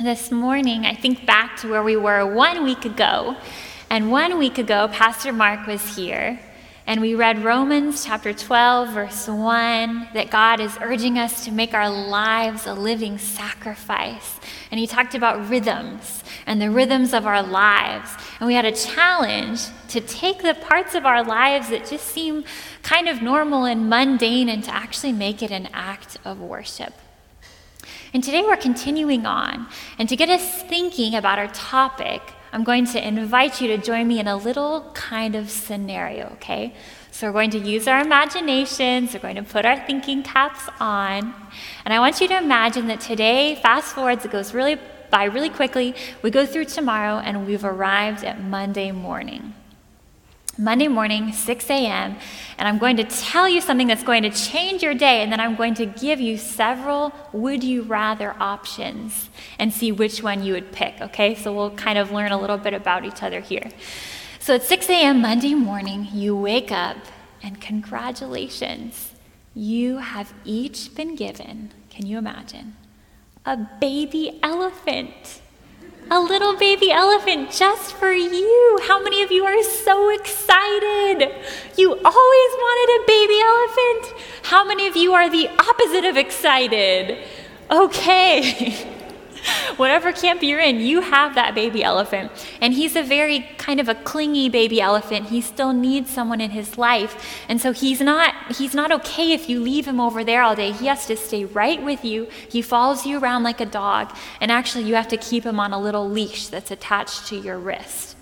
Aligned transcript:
this 0.00 0.30
morning, 0.30 0.84
I 0.84 0.94
think 0.94 1.24
back 1.24 1.56
to 1.58 1.70
where 1.70 1.82
we 1.82 1.96
were 1.96 2.26
one 2.26 2.64
week 2.64 2.84
ago. 2.84 3.34
And 3.88 4.10
one 4.10 4.36
week 4.36 4.58
ago, 4.58 4.88
Pastor 4.88 5.32
Mark 5.32 5.66
was 5.66 5.96
here, 5.96 6.38
and 6.86 7.00
we 7.00 7.14
read 7.14 7.42
Romans 7.42 8.04
chapter 8.04 8.34
12, 8.34 8.90
verse 8.90 9.26
1, 9.26 10.08
that 10.12 10.28
God 10.28 10.60
is 10.60 10.76
urging 10.82 11.18
us 11.18 11.46
to 11.46 11.50
make 11.50 11.72
our 11.72 11.88
lives 11.88 12.66
a 12.66 12.74
living 12.74 13.16
sacrifice. 13.16 14.38
And 14.70 14.78
he 14.78 14.86
talked 14.86 15.14
about 15.14 15.48
rhythms 15.48 16.22
and 16.46 16.60
the 16.60 16.70
rhythms 16.70 17.14
of 17.14 17.26
our 17.26 17.42
lives. 17.42 18.10
And 18.38 18.46
we 18.46 18.54
had 18.54 18.66
a 18.66 18.72
challenge 18.72 19.62
to 19.88 20.00
take 20.02 20.42
the 20.42 20.54
parts 20.54 20.94
of 20.94 21.06
our 21.06 21.24
lives 21.24 21.70
that 21.70 21.88
just 21.88 22.06
seem 22.06 22.44
kind 22.82 23.08
of 23.08 23.22
normal 23.22 23.64
and 23.64 23.88
mundane 23.88 24.50
and 24.50 24.62
to 24.64 24.74
actually 24.74 25.12
make 25.12 25.42
it 25.42 25.50
an 25.50 25.68
act 25.72 26.18
of 26.24 26.38
worship. 26.38 26.92
And 28.16 28.24
today 28.24 28.40
we're 28.40 28.56
continuing 28.56 29.26
on. 29.26 29.66
And 29.98 30.08
to 30.08 30.16
get 30.16 30.30
us 30.30 30.62
thinking 30.62 31.16
about 31.16 31.38
our 31.38 31.48
topic, 31.48 32.22
I'm 32.50 32.64
going 32.64 32.86
to 32.86 33.06
invite 33.06 33.60
you 33.60 33.68
to 33.68 33.76
join 33.76 34.08
me 34.08 34.20
in 34.20 34.26
a 34.26 34.38
little 34.38 34.90
kind 34.94 35.34
of 35.34 35.50
scenario, 35.50 36.30
okay? 36.36 36.72
So 37.10 37.26
we're 37.26 37.34
going 37.34 37.50
to 37.50 37.58
use 37.58 37.86
our 37.86 38.00
imaginations, 38.00 39.12
we're 39.12 39.20
going 39.20 39.36
to 39.36 39.42
put 39.42 39.66
our 39.66 39.78
thinking 39.86 40.22
caps 40.22 40.62
on. 40.80 41.34
And 41.84 41.92
I 41.92 41.98
want 41.98 42.18
you 42.22 42.28
to 42.28 42.38
imagine 42.38 42.86
that 42.86 43.02
today, 43.02 43.56
fast 43.56 43.94
forwards, 43.94 44.24
it 44.24 44.30
goes 44.30 44.54
really 44.54 44.78
by 45.10 45.24
really 45.24 45.50
quickly. 45.50 45.94
We 46.22 46.30
go 46.30 46.46
through 46.46 46.64
tomorrow 46.64 47.18
and 47.18 47.46
we've 47.46 47.66
arrived 47.66 48.24
at 48.24 48.42
Monday 48.42 48.92
morning. 48.92 49.52
Monday 50.58 50.88
morning, 50.88 51.32
6 51.32 51.70
a.m., 51.70 52.16
and 52.56 52.66
I'm 52.66 52.78
going 52.78 52.96
to 52.96 53.04
tell 53.04 53.46
you 53.46 53.60
something 53.60 53.86
that's 53.86 54.02
going 54.02 54.22
to 54.22 54.30
change 54.30 54.82
your 54.82 54.94
day, 54.94 55.20
and 55.20 55.30
then 55.30 55.38
I'm 55.38 55.54
going 55.54 55.74
to 55.74 55.84
give 55.84 56.18
you 56.18 56.38
several 56.38 57.12
would 57.32 57.62
you 57.62 57.82
rather 57.82 58.34
options 58.40 59.28
and 59.58 59.70
see 59.72 59.92
which 59.92 60.22
one 60.22 60.42
you 60.42 60.54
would 60.54 60.72
pick, 60.72 60.98
okay? 61.00 61.34
So 61.34 61.52
we'll 61.52 61.72
kind 61.72 61.98
of 61.98 62.10
learn 62.10 62.32
a 62.32 62.40
little 62.40 62.56
bit 62.56 62.72
about 62.72 63.04
each 63.04 63.22
other 63.22 63.40
here. 63.40 63.68
So 64.38 64.54
at 64.54 64.62
6 64.62 64.88
a.m. 64.88 65.20
Monday 65.20 65.54
morning, 65.54 66.08
you 66.10 66.34
wake 66.34 66.72
up, 66.72 66.96
and 67.42 67.60
congratulations, 67.60 69.12
you 69.54 69.98
have 69.98 70.32
each 70.44 70.94
been 70.94 71.16
given, 71.16 71.72
can 71.90 72.06
you 72.06 72.16
imagine, 72.16 72.76
a 73.44 73.56
baby 73.56 74.38
elephant 74.42 75.42
a 76.10 76.20
little 76.20 76.56
baby 76.56 76.90
elephant 76.90 77.50
just 77.50 77.94
for 77.94 78.12
you. 78.12 78.78
How 78.82 79.02
many 79.02 79.22
of 79.22 79.32
you 79.32 79.44
are 79.44 79.62
so 79.62 80.10
excited? 80.10 81.34
You 81.76 81.90
always 81.90 82.52
wanted 82.64 83.02
a 83.02 83.06
baby 83.06 83.40
elephant. 83.40 84.22
How 84.42 84.64
many 84.64 84.86
of 84.86 84.96
you 84.96 85.12
are 85.14 85.28
the 85.28 85.48
opposite 85.48 86.04
of 86.04 86.16
excited? 86.16 87.18
Okay. 87.70 88.92
whatever 89.76 90.12
camp 90.12 90.42
you're 90.42 90.60
in, 90.60 90.80
you 90.80 91.00
have 91.00 91.34
that 91.34 91.54
baby 91.54 91.82
elephant. 91.82 92.30
And 92.60 92.74
he's 92.74 92.96
a 92.96 93.02
very 93.02 93.40
kind 93.58 93.80
of 93.80 93.88
a 93.88 93.94
clingy 93.94 94.48
baby 94.48 94.80
elephant. 94.80 95.28
He 95.28 95.40
still 95.40 95.72
needs 95.72 96.10
someone 96.10 96.40
in 96.40 96.50
his 96.50 96.78
life. 96.78 97.42
And 97.48 97.60
so 97.60 97.72
he's 97.72 98.00
not 98.00 98.34
he's 98.56 98.74
not 98.74 98.92
okay 98.92 99.32
if 99.32 99.48
you 99.48 99.60
leave 99.60 99.86
him 99.86 100.00
over 100.00 100.24
there 100.24 100.42
all 100.42 100.56
day. 100.56 100.72
He 100.72 100.86
has 100.86 101.06
to 101.06 101.16
stay 101.16 101.44
right 101.44 101.82
with 101.82 102.04
you. 102.04 102.28
He 102.48 102.62
follows 102.62 103.06
you 103.06 103.18
around 103.18 103.42
like 103.42 103.60
a 103.60 103.66
dog. 103.66 104.14
And 104.40 104.50
actually 104.50 104.84
you 104.84 104.94
have 104.94 105.08
to 105.08 105.16
keep 105.16 105.44
him 105.44 105.60
on 105.60 105.72
a 105.72 105.80
little 105.80 106.08
leash 106.08 106.48
that's 106.48 106.70
attached 106.70 107.26
to 107.28 107.36
your 107.36 107.58
wrist. 107.58 108.16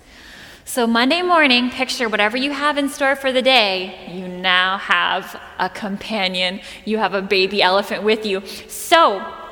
So, 0.66 0.86
Monday 0.86 1.20
morning, 1.20 1.70
picture 1.70 2.08
whatever 2.08 2.38
you 2.38 2.50
have 2.50 2.78
in 2.78 2.88
store 2.88 3.16
for 3.16 3.30
the 3.30 3.42
day. 3.42 4.10
You 4.10 4.26
now 4.26 4.78
have 4.78 5.38
a 5.58 5.68
companion. 5.68 6.60
You 6.86 6.96
have 6.98 7.12
a 7.12 7.20
baby 7.20 7.60
elephant 7.60 8.02
with 8.02 8.24
you. 8.24 8.42
So, 8.66 9.43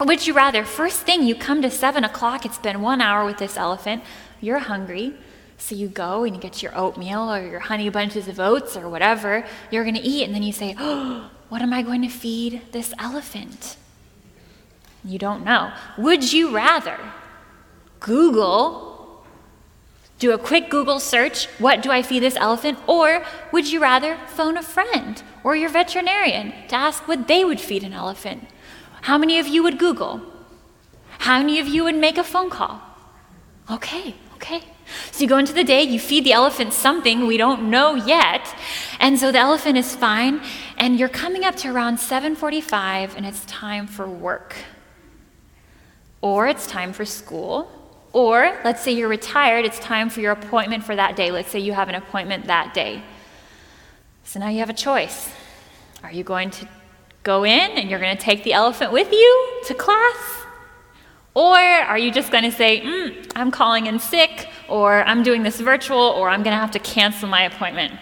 would 0.00 0.26
you 0.26 0.34
rather, 0.34 0.64
first 0.64 1.00
thing, 1.00 1.22
you 1.22 1.34
come 1.34 1.62
to 1.62 1.70
seven 1.70 2.04
o'clock, 2.04 2.44
it's 2.44 2.58
been 2.58 2.82
one 2.82 3.00
hour 3.00 3.24
with 3.24 3.38
this 3.38 3.56
elephant, 3.56 4.02
you're 4.40 4.58
hungry, 4.58 5.14
so 5.58 5.74
you 5.74 5.88
go 5.88 6.24
and 6.24 6.36
you 6.36 6.40
get 6.40 6.62
your 6.62 6.76
oatmeal 6.76 7.32
or 7.32 7.40
your 7.40 7.60
honey 7.60 7.88
bunches 7.88 8.28
of 8.28 8.38
oats 8.38 8.76
or 8.76 8.88
whatever 8.88 9.44
you're 9.70 9.84
going 9.84 9.96
to 9.96 10.02
eat, 10.02 10.24
and 10.24 10.34
then 10.34 10.42
you 10.42 10.52
say, 10.52 10.74
Oh, 10.78 11.30
what 11.48 11.62
am 11.62 11.72
I 11.72 11.82
going 11.82 12.02
to 12.02 12.08
feed 12.08 12.60
this 12.72 12.92
elephant? 12.98 13.76
You 15.04 15.18
don't 15.18 15.44
know. 15.44 15.72
Would 15.96 16.32
you 16.32 16.54
rather 16.54 16.98
Google, 18.00 19.24
do 20.18 20.32
a 20.32 20.38
quick 20.38 20.70
Google 20.70 20.98
search, 21.00 21.46
what 21.58 21.82
do 21.82 21.90
I 21.90 22.02
feed 22.02 22.20
this 22.20 22.36
elephant? 22.36 22.78
Or 22.86 23.24
would 23.52 23.70
you 23.70 23.80
rather 23.80 24.18
phone 24.26 24.56
a 24.56 24.62
friend 24.62 25.22
or 25.44 25.56
your 25.56 25.70
veterinarian 25.70 26.52
to 26.68 26.74
ask 26.74 27.06
what 27.06 27.28
they 27.28 27.44
would 27.44 27.60
feed 27.60 27.84
an 27.84 27.92
elephant? 27.92 28.48
How 29.06 29.18
many 29.18 29.38
of 29.38 29.46
you 29.46 29.62
would 29.62 29.78
Google? 29.78 30.20
How 31.20 31.38
many 31.38 31.60
of 31.60 31.68
you 31.68 31.84
would 31.84 31.94
make 31.94 32.18
a 32.18 32.24
phone 32.24 32.50
call? 32.50 32.80
Okay, 33.70 34.16
okay. 34.34 34.64
So 35.12 35.22
you 35.22 35.28
go 35.28 35.38
into 35.38 35.52
the 35.52 35.62
day, 35.62 35.84
you 35.84 36.00
feed 36.00 36.24
the 36.24 36.32
elephant 36.32 36.72
something 36.72 37.24
we 37.24 37.36
don't 37.36 37.70
know 37.70 37.94
yet, 37.94 38.52
and 38.98 39.16
so 39.16 39.30
the 39.30 39.38
elephant 39.38 39.78
is 39.78 39.94
fine, 39.94 40.40
and 40.76 40.98
you're 40.98 41.08
coming 41.08 41.44
up 41.44 41.54
to 41.62 41.68
around 41.68 41.98
7:45 41.98 43.16
and 43.16 43.24
it's 43.24 43.44
time 43.44 43.86
for 43.86 44.08
work. 44.08 44.56
Or 46.20 46.48
it's 46.48 46.66
time 46.66 46.92
for 46.92 47.04
school, 47.04 47.70
or 48.12 48.58
let's 48.64 48.82
say 48.82 48.90
you're 48.90 49.14
retired, 49.20 49.64
it's 49.64 49.78
time 49.78 50.10
for 50.10 50.20
your 50.20 50.32
appointment 50.32 50.82
for 50.82 50.96
that 50.96 51.14
day. 51.14 51.30
Let's 51.30 51.50
say 51.52 51.60
you 51.60 51.74
have 51.74 51.88
an 51.88 51.94
appointment 51.94 52.46
that 52.46 52.74
day. 52.74 53.04
So 54.24 54.40
now 54.40 54.48
you 54.48 54.58
have 54.58 54.70
a 54.78 54.80
choice. 54.88 55.30
Are 56.02 56.10
you 56.10 56.24
going 56.24 56.50
to 56.58 56.66
go 57.26 57.44
in 57.44 57.72
and 57.72 57.90
you're 57.90 57.98
going 57.98 58.16
to 58.16 58.22
take 58.22 58.44
the 58.44 58.52
elephant 58.52 58.92
with 58.92 59.10
you 59.10 59.60
to 59.64 59.74
class? 59.74 60.16
Or 61.34 61.58
are 61.58 61.98
you 61.98 62.10
just 62.10 62.30
going 62.32 62.44
to 62.44 62.52
say, 62.52 62.80
mm, 62.80 63.30
I'm 63.34 63.50
calling 63.50 63.86
in 63.86 63.98
sick, 63.98 64.48
or 64.70 65.02
I'm 65.02 65.22
doing 65.22 65.42
this 65.42 65.60
virtual, 65.60 65.98
or 65.98 66.30
I'm 66.30 66.42
going 66.42 66.54
to 66.54 66.60
have 66.60 66.70
to 66.70 66.78
cancel 66.78 67.28
my 67.28 67.42
appointment? 67.42 67.92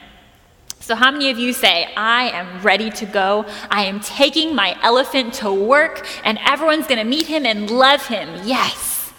So, 0.79 0.95
how 0.95 1.11
many 1.11 1.31
of 1.31 1.39
you 1.39 1.53
say, 1.53 1.93
I 1.97 2.29
am 2.29 2.63
ready 2.63 2.91
to 2.91 3.07
go? 3.07 3.47
I 3.71 3.87
am 3.87 3.99
taking 4.01 4.55
my 4.55 4.79
elephant 4.83 5.35
to 5.35 5.53
work, 5.53 6.07
and 6.25 6.39
everyone's 6.47 6.87
going 6.87 6.99
to 6.99 7.11
meet 7.17 7.27
him 7.27 7.45
and 7.45 7.69
love 7.71 8.07
him? 8.07 8.29
Yes. 8.45 9.13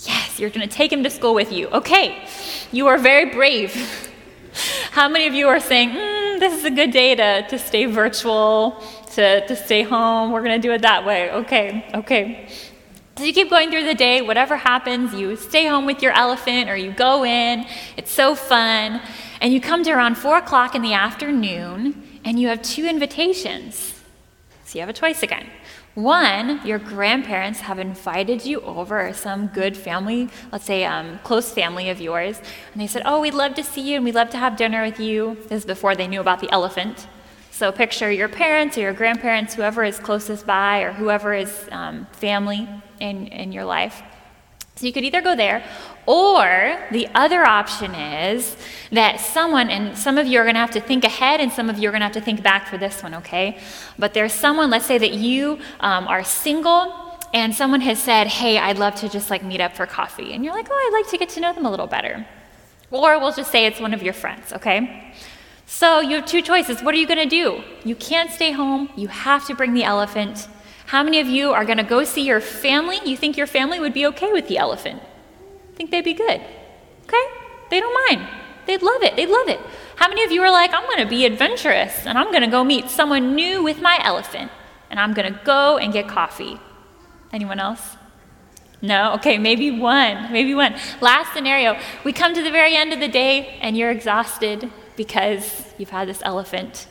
Yes, 0.00 0.38
you're 0.38 0.50
going 0.50 0.68
to 0.68 0.72
take 0.72 0.92
him 0.92 1.02
to 1.02 1.10
school 1.10 1.34
with 1.34 1.50
you. 1.50 1.66
Okay, 1.70 2.24
you 2.70 2.86
are 2.86 2.98
very 2.98 3.24
brave. 3.30 3.72
How 4.92 5.08
many 5.08 5.26
of 5.26 5.34
you 5.34 5.48
are 5.48 5.58
saying, 5.58 5.90
mm, 5.90 6.38
this 6.38 6.52
is 6.56 6.64
a 6.64 6.70
good 6.70 6.92
day 6.92 7.16
to, 7.16 7.48
to 7.48 7.58
stay 7.58 7.86
virtual? 7.86 8.80
To, 9.18 9.44
to 9.48 9.56
stay 9.56 9.82
home. 9.82 10.30
We're 10.30 10.44
going 10.44 10.60
to 10.60 10.64
do 10.64 10.72
it 10.72 10.82
that 10.82 11.04
way. 11.04 11.30
Okay, 11.32 11.84
okay. 11.92 12.48
So 13.16 13.24
you 13.24 13.32
keep 13.32 13.50
going 13.50 13.68
through 13.68 13.82
the 13.82 13.96
day, 13.96 14.22
whatever 14.22 14.56
happens, 14.56 15.12
you 15.12 15.34
stay 15.34 15.66
home 15.66 15.86
with 15.86 16.02
your 16.02 16.12
elephant 16.12 16.70
or 16.70 16.76
you 16.76 16.92
go 16.92 17.24
in. 17.24 17.66
It's 17.96 18.12
so 18.12 18.36
fun. 18.36 19.00
And 19.40 19.52
you 19.52 19.60
come 19.60 19.82
to 19.82 19.90
around 19.90 20.18
4 20.18 20.38
o'clock 20.38 20.76
in 20.76 20.82
the 20.82 20.92
afternoon 20.92 22.20
and 22.24 22.38
you 22.38 22.46
have 22.46 22.62
two 22.62 22.86
invitations. 22.86 24.00
So 24.64 24.78
you 24.78 24.82
have 24.82 24.88
a 24.88 24.92
choice 24.92 25.24
again. 25.24 25.48
One, 25.94 26.64
your 26.64 26.78
grandparents 26.78 27.58
have 27.58 27.80
invited 27.80 28.46
you 28.46 28.60
over, 28.60 29.12
some 29.14 29.48
good 29.48 29.76
family, 29.76 30.28
let's 30.52 30.64
say 30.64 30.84
um, 30.84 31.18
close 31.24 31.50
family 31.50 31.90
of 31.90 32.00
yours, 32.00 32.40
and 32.72 32.80
they 32.80 32.86
said, 32.86 33.02
Oh, 33.04 33.20
we'd 33.20 33.34
love 33.34 33.54
to 33.54 33.64
see 33.64 33.80
you 33.80 33.96
and 33.96 34.04
we'd 34.04 34.14
love 34.14 34.30
to 34.30 34.38
have 34.38 34.56
dinner 34.56 34.84
with 34.84 35.00
you. 35.00 35.38
This 35.48 35.62
is 35.62 35.64
before 35.64 35.96
they 35.96 36.06
knew 36.06 36.20
about 36.20 36.38
the 36.38 36.52
elephant. 36.52 37.08
So 37.58 37.72
picture 37.72 38.08
your 38.08 38.28
parents 38.28 38.78
or 38.78 38.82
your 38.82 38.92
grandparents, 38.92 39.52
whoever 39.52 39.82
is 39.82 39.98
closest 39.98 40.46
by, 40.46 40.82
or 40.82 40.92
whoever 40.92 41.34
is 41.34 41.68
um, 41.72 42.06
family 42.12 42.68
in, 43.00 43.26
in 43.26 43.50
your 43.50 43.64
life. 43.64 44.00
So 44.76 44.86
you 44.86 44.92
could 44.92 45.02
either 45.02 45.20
go 45.20 45.34
there, 45.34 45.64
or 46.06 46.78
the 46.92 47.08
other 47.16 47.44
option 47.44 47.96
is 47.96 48.56
that 48.92 49.18
someone, 49.18 49.70
and 49.70 49.98
some 49.98 50.18
of 50.18 50.28
you 50.28 50.38
are 50.38 50.44
going 50.44 50.54
to 50.54 50.60
have 50.60 50.70
to 50.70 50.80
think 50.80 51.02
ahead, 51.02 51.40
and 51.40 51.50
some 51.50 51.68
of 51.68 51.80
you 51.80 51.88
are 51.88 51.90
going 51.90 51.98
to 51.98 52.04
have 52.04 52.12
to 52.12 52.20
think 52.20 52.44
back 52.44 52.68
for 52.68 52.78
this 52.78 53.02
one, 53.02 53.12
okay? 53.16 53.58
But 53.98 54.14
there's 54.14 54.32
someone, 54.32 54.70
let's 54.70 54.86
say 54.86 54.98
that 54.98 55.14
you 55.14 55.58
um, 55.80 56.06
are 56.06 56.22
single, 56.22 56.94
and 57.34 57.52
someone 57.52 57.80
has 57.80 58.00
said, 58.00 58.28
hey, 58.28 58.56
I'd 58.58 58.78
love 58.78 58.94
to 59.00 59.08
just 59.08 59.30
like 59.30 59.42
meet 59.42 59.60
up 59.60 59.74
for 59.74 59.84
coffee. 59.84 60.32
And 60.32 60.44
you're 60.44 60.54
like, 60.54 60.68
oh, 60.70 60.74
I'd 60.74 60.96
like 60.96 61.10
to 61.10 61.18
get 61.18 61.30
to 61.30 61.40
know 61.40 61.52
them 61.52 61.66
a 61.66 61.70
little 61.72 61.88
better. 61.88 62.24
Or 62.92 63.18
we'll 63.18 63.32
just 63.32 63.50
say 63.50 63.66
it's 63.66 63.80
one 63.80 63.94
of 63.94 64.02
your 64.04 64.14
friends, 64.14 64.52
okay? 64.52 65.12
So 65.70 66.00
you 66.00 66.16
have 66.16 66.24
two 66.24 66.40
choices. 66.40 66.82
What 66.82 66.94
are 66.94 66.96
you 66.98 67.06
going 67.06 67.18
to 67.18 67.26
do? 67.28 67.62
You 67.84 67.94
can't 67.94 68.30
stay 68.30 68.52
home. 68.52 68.88
You 68.96 69.08
have 69.08 69.46
to 69.48 69.54
bring 69.54 69.74
the 69.74 69.84
elephant. 69.84 70.48
How 70.86 71.02
many 71.02 71.20
of 71.20 71.26
you 71.26 71.52
are 71.52 71.66
going 71.66 71.76
to 71.76 71.84
go 71.84 72.04
see 72.04 72.22
your 72.22 72.40
family? 72.40 72.98
You 73.04 73.18
think 73.18 73.36
your 73.36 73.46
family 73.46 73.78
would 73.78 73.92
be 73.92 74.06
okay 74.06 74.32
with 74.32 74.48
the 74.48 74.56
elephant? 74.56 75.02
Think 75.74 75.90
they'd 75.90 76.02
be 76.02 76.14
good? 76.14 76.40
Okay? 77.04 77.24
They 77.70 77.80
don't 77.80 77.94
mind. 78.08 78.26
They'd 78.64 78.80
love 78.80 79.02
it. 79.02 79.14
They'd 79.14 79.28
love 79.28 79.46
it. 79.48 79.60
How 79.96 80.08
many 80.08 80.24
of 80.24 80.32
you 80.32 80.40
are 80.40 80.50
like, 80.50 80.72
I'm 80.72 80.84
going 80.84 81.04
to 81.04 81.06
be 81.06 81.26
adventurous 81.26 82.06
and 82.06 82.16
I'm 82.16 82.30
going 82.30 82.42
to 82.42 82.48
go 82.48 82.64
meet 82.64 82.88
someone 82.88 83.34
new 83.34 83.62
with 83.62 83.82
my 83.82 84.00
elephant 84.02 84.50
and 84.88 84.98
I'm 84.98 85.12
going 85.12 85.30
to 85.30 85.38
go 85.44 85.76
and 85.76 85.92
get 85.92 86.08
coffee? 86.08 86.58
Anyone 87.30 87.60
else? 87.60 87.98
No? 88.80 89.12
Okay, 89.16 89.36
maybe 89.36 89.70
one. 89.70 90.32
Maybe 90.32 90.54
one. 90.54 90.76
Last 91.02 91.34
scenario. 91.34 91.78
We 92.04 92.14
come 92.14 92.34
to 92.34 92.42
the 92.42 92.50
very 92.50 92.74
end 92.74 92.94
of 92.94 93.00
the 93.00 93.08
day 93.08 93.58
and 93.60 93.76
you're 93.76 93.90
exhausted 93.90 94.72
because 94.98 95.64
you've 95.78 95.88
had 95.88 96.06
this 96.06 96.20
elephant. 96.22 96.88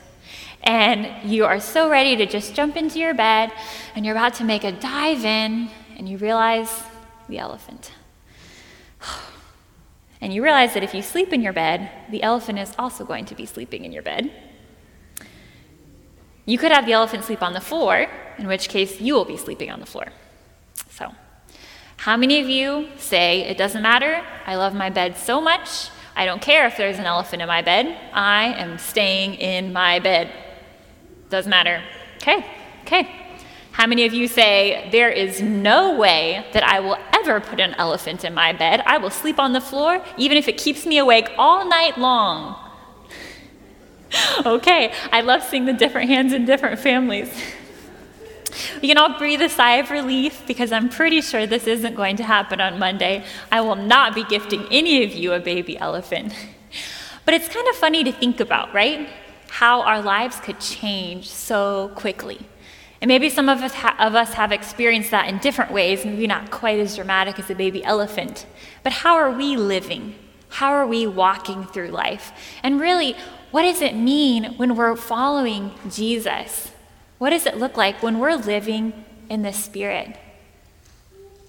And 0.63 1.29
you 1.29 1.45
are 1.45 1.59
so 1.59 1.91
ready 1.91 2.15
to 2.15 2.25
just 2.25 2.55
jump 2.55 2.75
into 2.75 2.97
your 2.97 3.13
bed 3.13 3.51
and 3.93 4.03
you're 4.03 4.15
about 4.15 4.33
to 4.35 4.43
make 4.43 4.63
a 4.63 4.71
dive 4.71 5.23
in 5.23 5.69
and 5.95 6.09
you 6.09 6.17
realize 6.17 6.81
the 7.29 7.37
elephant. 7.37 7.91
And 10.19 10.33
you 10.33 10.41
realize 10.41 10.73
that 10.73 10.81
if 10.81 10.95
you 10.95 11.03
sleep 11.03 11.31
in 11.31 11.43
your 11.43 11.53
bed, 11.53 11.91
the 12.09 12.23
elephant 12.23 12.57
is 12.57 12.73
also 12.79 13.05
going 13.05 13.25
to 13.25 13.35
be 13.35 13.45
sleeping 13.45 13.85
in 13.85 13.91
your 13.91 14.01
bed. 14.01 14.31
You 16.43 16.57
could 16.57 16.71
have 16.71 16.87
the 16.87 16.93
elephant 16.93 17.23
sleep 17.23 17.43
on 17.43 17.53
the 17.53 17.61
floor, 17.61 18.07
in 18.39 18.47
which 18.47 18.67
case 18.67 18.99
you 18.99 19.13
will 19.13 19.25
be 19.25 19.37
sleeping 19.37 19.69
on 19.69 19.79
the 19.79 19.85
floor. 19.85 20.07
So, 20.89 21.13
how 21.97 22.17
many 22.17 22.41
of 22.41 22.49
you 22.49 22.87
say, 22.97 23.41
It 23.41 23.59
doesn't 23.59 23.83
matter, 23.83 24.23
I 24.47 24.55
love 24.55 24.73
my 24.73 24.89
bed 24.89 25.17
so 25.17 25.39
much, 25.39 25.91
I 26.17 26.25
don't 26.25 26.41
care 26.41 26.65
if 26.65 26.77
there's 26.77 26.97
an 26.97 27.05
elephant 27.05 27.43
in 27.43 27.47
my 27.47 27.61
bed, 27.61 27.95
I 28.11 28.45
am 28.53 28.79
staying 28.79 29.35
in 29.35 29.71
my 29.71 29.99
bed? 29.99 30.31
Doesn't 31.29 31.49
matter. 31.51 31.83
Okay, 32.15 32.43
okay. 32.81 33.07
How 33.71 33.85
many 33.85 34.03
of 34.07 34.15
you 34.15 34.27
say, 34.27 34.89
There 34.91 35.11
is 35.11 35.43
no 35.43 35.95
way 35.95 36.43
that 36.53 36.63
I 36.63 36.79
will 36.79 36.97
ever 37.13 37.39
put 37.39 37.59
an 37.59 37.75
elephant 37.75 38.25
in 38.25 38.33
my 38.33 38.51
bed? 38.51 38.81
I 38.87 38.97
will 38.97 39.11
sleep 39.11 39.37
on 39.37 39.53
the 39.53 39.61
floor, 39.61 40.03
even 40.17 40.37
if 40.37 40.47
it 40.47 40.57
keeps 40.57 40.87
me 40.87 40.97
awake 40.97 41.29
all 41.37 41.69
night 41.69 41.99
long. 41.99 42.55
okay, 44.43 44.91
I 45.11 45.21
love 45.21 45.43
seeing 45.43 45.65
the 45.65 45.73
different 45.73 46.09
hands 46.09 46.33
in 46.33 46.45
different 46.45 46.79
families. 46.79 47.31
We 48.81 48.87
can 48.87 48.97
all 48.97 49.17
breathe 49.17 49.41
a 49.41 49.49
sigh 49.49 49.77
of 49.77 49.91
relief 49.91 50.43
because 50.47 50.71
I'm 50.71 50.89
pretty 50.89 51.21
sure 51.21 51.45
this 51.45 51.67
isn't 51.67 51.95
going 51.95 52.15
to 52.17 52.23
happen 52.23 52.61
on 52.61 52.79
Monday. 52.79 53.23
I 53.51 53.61
will 53.61 53.75
not 53.75 54.15
be 54.15 54.23
gifting 54.23 54.65
any 54.71 55.03
of 55.03 55.13
you 55.13 55.33
a 55.33 55.39
baby 55.39 55.77
elephant. 55.77 56.33
But 57.25 57.33
it's 57.33 57.49
kind 57.49 57.67
of 57.67 57.75
funny 57.75 58.03
to 58.05 58.11
think 58.11 58.39
about, 58.39 58.73
right? 58.73 59.09
How 59.49 59.81
our 59.81 60.01
lives 60.01 60.39
could 60.39 60.59
change 60.59 61.29
so 61.29 61.91
quickly. 61.95 62.39
And 63.01 63.09
maybe 63.09 63.29
some 63.29 63.49
of 63.49 63.61
us, 63.61 63.73
ha- 63.73 63.95
of 63.99 64.15
us 64.15 64.33
have 64.33 64.51
experienced 64.51 65.11
that 65.11 65.27
in 65.27 65.37
different 65.39 65.71
ways, 65.71 66.03
maybe 66.05 66.25
not 66.25 66.51
quite 66.51 66.79
as 66.79 66.95
dramatic 66.95 67.37
as 67.37 67.49
a 67.49 67.55
baby 67.55 67.83
elephant. 67.83 68.45
But 68.83 68.93
how 68.93 69.15
are 69.15 69.31
we 69.31 69.55
living? 69.55 70.15
How 70.49 70.71
are 70.71 70.87
we 70.87 71.05
walking 71.05 71.65
through 71.65 71.89
life? 71.89 72.31
And 72.63 72.79
really, 72.79 73.15
what 73.51 73.63
does 73.63 73.81
it 73.81 73.95
mean 73.95 74.55
when 74.57 74.75
we're 74.75 74.95
following 74.95 75.71
Jesus? 75.89 76.71
What 77.17 77.31
does 77.31 77.45
it 77.45 77.57
look 77.57 77.77
like 77.77 78.03
when 78.03 78.19
we're 78.19 78.35
living 78.35 79.05
in 79.29 79.41
the 79.41 79.53
Spirit? 79.53 80.17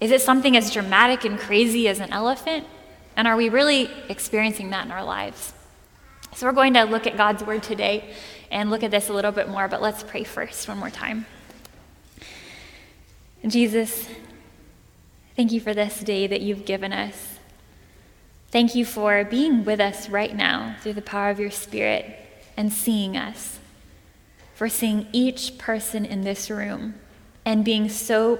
Is 0.01 0.11
it 0.11 0.21
something 0.21 0.55
as 0.55 0.71
dramatic 0.71 1.25
and 1.25 1.37
crazy 1.37 1.87
as 1.87 1.99
an 1.99 2.11
elephant? 2.11 2.65
And 3.15 3.27
are 3.27 3.35
we 3.35 3.49
really 3.49 3.89
experiencing 4.07 4.69
that 4.69 4.85
in 4.85 4.91
our 4.91 5.03
lives? 5.03 5.53
So, 6.35 6.45
we're 6.45 6.53
going 6.53 6.75
to 6.75 6.83
look 6.83 7.05
at 7.07 7.17
God's 7.17 7.43
Word 7.43 7.63
today 7.63 8.13
and 8.51 8.69
look 8.69 8.83
at 8.83 8.91
this 8.91 9.09
a 9.09 9.13
little 9.13 9.31
bit 9.31 9.49
more, 9.49 9.67
but 9.67 9.81
let's 9.81 10.03
pray 10.03 10.23
first 10.23 10.67
one 10.67 10.77
more 10.77 10.89
time. 10.89 11.25
Jesus, 13.45 14.07
thank 15.35 15.51
you 15.51 15.59
for 15.59 15.73
this 15.73 16.01
day 16.01 16.27
that 16.27 16.41
you've 16.41 16.65
given 16.65 16.93
us. 16.93 17.39
Thank 18.51 18.75
you 18.75 18.85
for 18.85 19.23
being 19.23 19.63
with 19.63 19.79
us 19.79 20.09
right 20.09 20.35
now 20.35 20.75
through 20.81 20.93
the 20.93 21.01
power 21.01 21.29
of 21.29 21.39
your 21.39 21.51
Spirit 21.51 22.17
and 22.57 22.71
seeing 22.73 23.15
us, 23.15 23.59
for 24.59 24.67
seeing 24.67 25.07
each 25.13 25.57
person 25.57 26.03
in 26.03 26.19
this 26.19 26.49
room 26.49 26.93
and 27.45 27.63
being 27.63 27.87
so 27.87 28.37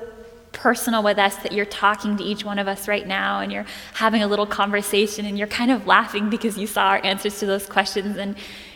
personal 0.51 1.01
with 1.01 1.17
us 1.17 1.33
that 1.37 1.53
you're 1.53 1.65
talking 1.65 2.17
to 2.17 2.23
each 2.25 2.43
one 2.43 2.59
of 2.59 2.67
us 2.67 2.89
right 2.89 3.07
now 3.07 3.39
and 3.39 3.53
you're 3.53 3.65
having 3.93 4.21
a 4.21 4.27
little 4.27 4.45
conversation 4.45 5.25
and 5.25 5.37
you're 5.37 5.47
kind 5.47 5.71
of 5.71 5.87
laughing 5.87 6.29
because 6.29 6.57
you 6.57 6.67
saw 6.67 6.87
our 6.87 7.05
answers 7.05 7.39
to 7.39 7.45
those 7.45 7.65
questions 7.65 8.17
and, 8.17 8.35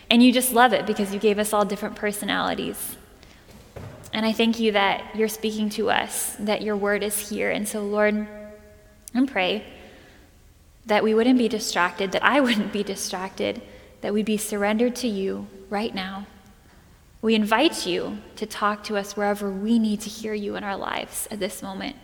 and 0.09 0.23
you 0.23 0.31
just 0.31 0.53
love 0.53 0.71
it 0.71 0.85
because 0.85 1.13
you 1.13 1.19
gave 1.19 1.37
us 1.37 1.51
all 1.51 1.65
different 1.65 1.97
personalities. 1.97 2.95
And 4.13 4.25
I 4.25 4.31
thank 4.31 4.57
you 4.61 4.71
that 4.71 5.13
you're 5.13 5.27
speaking 5.27 5.69
to 5.71 5.89
us, 5.89 6.37
that 6.39 6.61
your 6.61 6.77
word 6.77 7.03
is 7.03 7.29
here. 7.29 7.51
And 7.51 7.67
so, 7.67 7.83
Lord, 7.83 8.25
I 9.13 9.25
pray 9.25 9.65
that 10.85 11.03
we 11.03 11.13
wouldn't 11.13 11.39
be 11.39 11.49
distracted, 11.49 12.13
that 12.13 12.23
I 12.23 12.39
wouldn't 12.45 12.71
be 12.71 12.83
distracted, 12.83 13.61
that 13.99 14.13
we'd 14.13 14.25
be 14.25 14.37
surrendered 14.37 14.95
to 14.95 15.09
you 15.09 15.47
right 15.69 15.93
now. 15.93 16.25
We 17.23 17.35
invite 17.35 17.87
you 17.87 18.17
to 18.35 18.45
talk 18.45 18.83
to 18.83 18.97
us 18.97 19.15
wherever 19.15 19.49
we 19.49 19.79
need 19.79 20.01
to 20.01 20.09
hear 20.09 20.33
you 20.33 20.57
in 20.57 20.63
our 20.65 20.75
lives 20.75 21.25
at 21.31 21.39
this 21.39 21.63
moment. 21.63 21.95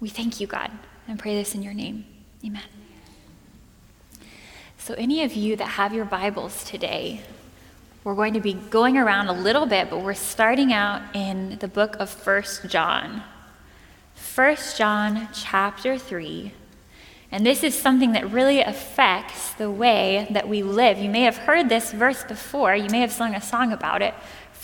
We 0.00 0.08
thank 0.08 0.40
you, 0.40 0.48
God, 0.48 0.68
and 1.06 1.16
pray 1.16 1.36
this 1.36 1.54
in 1.54 1.62
your 1.62 1.72
name. 1.72 2.04
Amen. 2.44 2.64
So, 4.76 4.94
any 4.94 5.22
of 5.22 5.34
you 5.34 5.54
that 5.54 5.64
have 5.64 5.94
your 5.94 6.04
Bibles 6.04 6.64
today, 6.64 7.20
we're 8.02 8.16
going 8.16 8.34
to 8.34 8.40
be 8.40 8.54
going 8.54 8.98
around 8.98 9.28
a 9.28 9.32
little 9.32 9.64
bit, 9.64 9.90
but 9.90 10.02
we're 10.02 10.12
starting 10.12 10.72
out 10.72 11.02
in 11.14 11.56
the 11.60 11.68
book 11.68 11.94
of 12.00 12.10
First 12.10 12.68
John. 12.68 13.22
First 14.16 14.76
John 14.76 15.28
chapter 15.32 15.96
3. 15.96 16.52
And 17.30 17.46
this 17.46 17.64
is 17.64 17.74
something 17.76 18.12
that 18.12 18.30
really 18.30 18.60
affects 18.60 19.54
the 19.54 19.70
way 19.70 20.28
that 20.30 20.48
we 20.48 20.62
live. 20.62 20.98
You 20.98 21.10
may 21.10 21.22
have 21.22 21.36
heard 21.36 21.68
this 21.68 21.92
verse 21.92 22.22
before, 22.22 22.74
you 22.76 22.88
may 22.90 23.00
have 23.00 23.12
sung 23.12 23.34
a 23.34 23.40
song 23.40 23.72
about 23.72 24.02
it. 24.02 24.14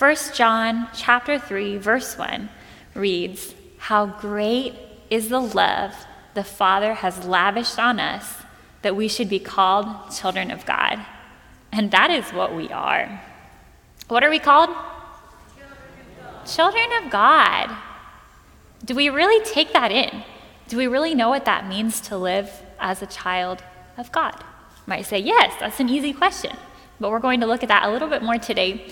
First 0.00 0.34
John 0.34 0.88
chapter 0.94 1.38
3 1.38 1.76
verse 1.76 2.16
1 2.16 2.48
reads, 2.94 3.54
"How 3.76 4.06
great 4.06 4.74
is 5.10 5.28
the 5.28 5.42
love 5.42 6.06
the 6.32 6.42
Father 6.42 6.94
has 6.94 7.26
lavished 7.26 7.78
on 7.78 8.00
us 8.00 8.36
that 8.80 8.96
we 8.96 9.08
should 9.08 9.28
be 9.28 9.38
called 9.38 10.10
children 10.10 10.50
of 10.50 10.64
God." 10.64 11.00
And 11.70 11.90
that 11.90 12.10
is 12.10 12.32
what 12.32 12.54
we 12.54 12.70
are. 12.70 13.20
What 14.08 14.24
are 14.24 14.30
we 14.30 14.38
called? 14.38 14.70
Children 16.46 16.88
of 17.04 17.10
God. 17.10 17.68
Do 18.82 18.94
we 18.94 19.10
really 19.10 19.44
take 19.44 19.74
that 19.74 19.92
in? 19.92 20.24
Do 20.68 20.78
we 20.78 20.86
really 20.86 21.14
know 21.14 21.28
what 21.28 21.44
that 21.44 21.66
means 21.66 22.00
to 22.08 22.16
live 22.16 22.62
as 22.80 23.02
a 23.02 23.06
child 23.06 23.62
of 23.98 24.10
God? 24.10 24.36
You 24.38 24.86
might 24.86 25.04
say, 25.04 25.18
yes, 25.18 25.52
that's 25.60 25.78
an 25.78 25.90
easy 25.90 26.14
question. 26.14 26.56
But 26.98 27.10
we're 27.10 27.18
going 27.18 27.40
to 27.40 27.46
look 27.46 27.62
at 27.62 27.68
that 27.68 27.84
a 27.84 27.90
little 27.90 28.08
bit 28.08 28.22
more 28.22 28.38
today. 28.38 28.90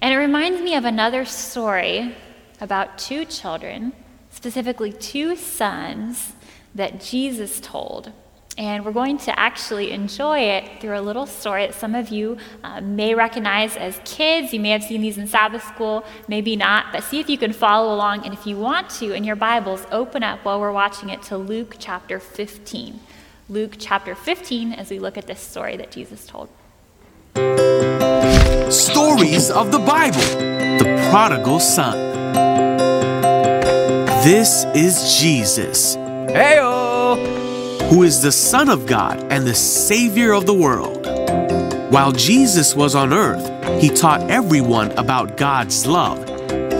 And 0.00 0.14
it 0.14 0.16
reminds 0.16 0.60
me 0.60 0.74
of 0.74 0.84
another 0.84 1.24
story 1.24 2.14
about 2.60 2.98
two 2.98 3.24
children, 3.24 3.92
specifically 4.30 4.92
two 4.92 5.36
sons, 5.36 6.32
that 6.74 7.00
Jesus 7.00 7.60
told. 7.60 8.12
And 8.56 8.84
we're 8.84 8.92
going 8.92 9.18
to 9.18 9.38
actually 9.38 9.92
enjoy 9.92 10.40
it 10.40 10.80
through 10.80 10.98
a 10.98 11.00
little 11.00 11.26
story 11.26 11.66
that 11.66 11.74
some 11.74 11.94
of 11.94 12.08
you 12.08 12.38
uh, 12.64 12.80
may 12.80 13.14
recognize 13.14 13.76
as 13.76 14.00
kids. 14.04 14.52
You 14.52 14.58
may 14.58 14.70
have 14.70 14.82
seen 14.82 15.00
these 15.00 15.16
in 15.16 15.28
Sabbath 15.28 15.62
school, 15.62 16.04
maybe 16.26 16.56
not, 16.56 16.86
but 16.92 17.04
see 17.04 17.20
if 17.20 17.28
you 17.28 17.38
can 17.38 17.52
follow 17.52 17.94
along. 17.94 18.24
And 18.24 18.34
if 18.34 18.46
you 18.46 18.56
want 18.56 18.90
to, 18.90 19.12
in 19.12 19.22
your 19.22 19.36
Bibles, 19.36 19.84
open 19.92 20.24
up 20.24 20.44
while 20.44 20.60
we're 20.60 20.72
watching 20.72 21.08
it 21.08 21.22
to 21.24 21.38
Luke 21.38 21.76
chapter 21.78 22.18
15. 22.18 22.98
Luke 23.48 23.76
chapter 23.78 24.14
15, 24.16 24.72
as 24.72 24.90
we 24.90 24.98
look 24.98 25.16
at 25.16 25.26
this 25.26 25.40
story 25.40 25.76
that 25.76 25.92
Jesus 25.92 26.26
told. 26.26 26.48
Stories 28.70 29.50
of 29.50 29.72
the 29.72 29.78
Bible 29.78 30.18
The 30.18 31.08
Prodigal 31.10 31.60
Son. 31.60 31.96
This 34.22 34.64
is 34.74 35.18
Jesus. 35.18 35.96
Heyo! 35.96 36.88
who 37.88 38.02
is 38.02 38.20
the 38.20 38.30
Son 38.30 38.68
of 38.68 38.84
God 38.84 39.18
and 39.32 39.46
the 39.46 39.54
Savior 39.54 40.32
of 40.32 40.44
the 40.44 40.52
world. 40.52 41.06
While 41.90 42.12
Jesus 42.12 42.76
was 42.76 42.94
on 42.94 43.14
earth, 43.14 43.48
he 43.80 43.88
taught 43.88 44.20
everyone 44.28 44.90
about 44.98 45.38
God's 45.38 45.86
love. 45.86 46.22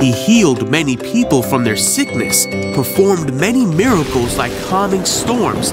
He 0.03 0.13
healed 0.13 0.71
many 0.71 0.99
people 0.99 1.43
from 1.43 1.65
their 1.65 1.79
sickness, 1.79 2.45
performed 2.77 3.33
many 3.33 3.65
miracles 3.65 4.37
like 4.37 4.53
calming 4.67 5.07
storms, 5.07 5.73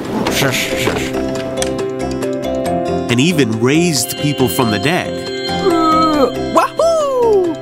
and 3.12 3.20
even 3.20 3.60
raised 3.60 4.18
people 4.20 4.48
from 4.48 4.72
the 4.72 4.80
dead. 4.80 5.25
Wahoo! 6.16 7.54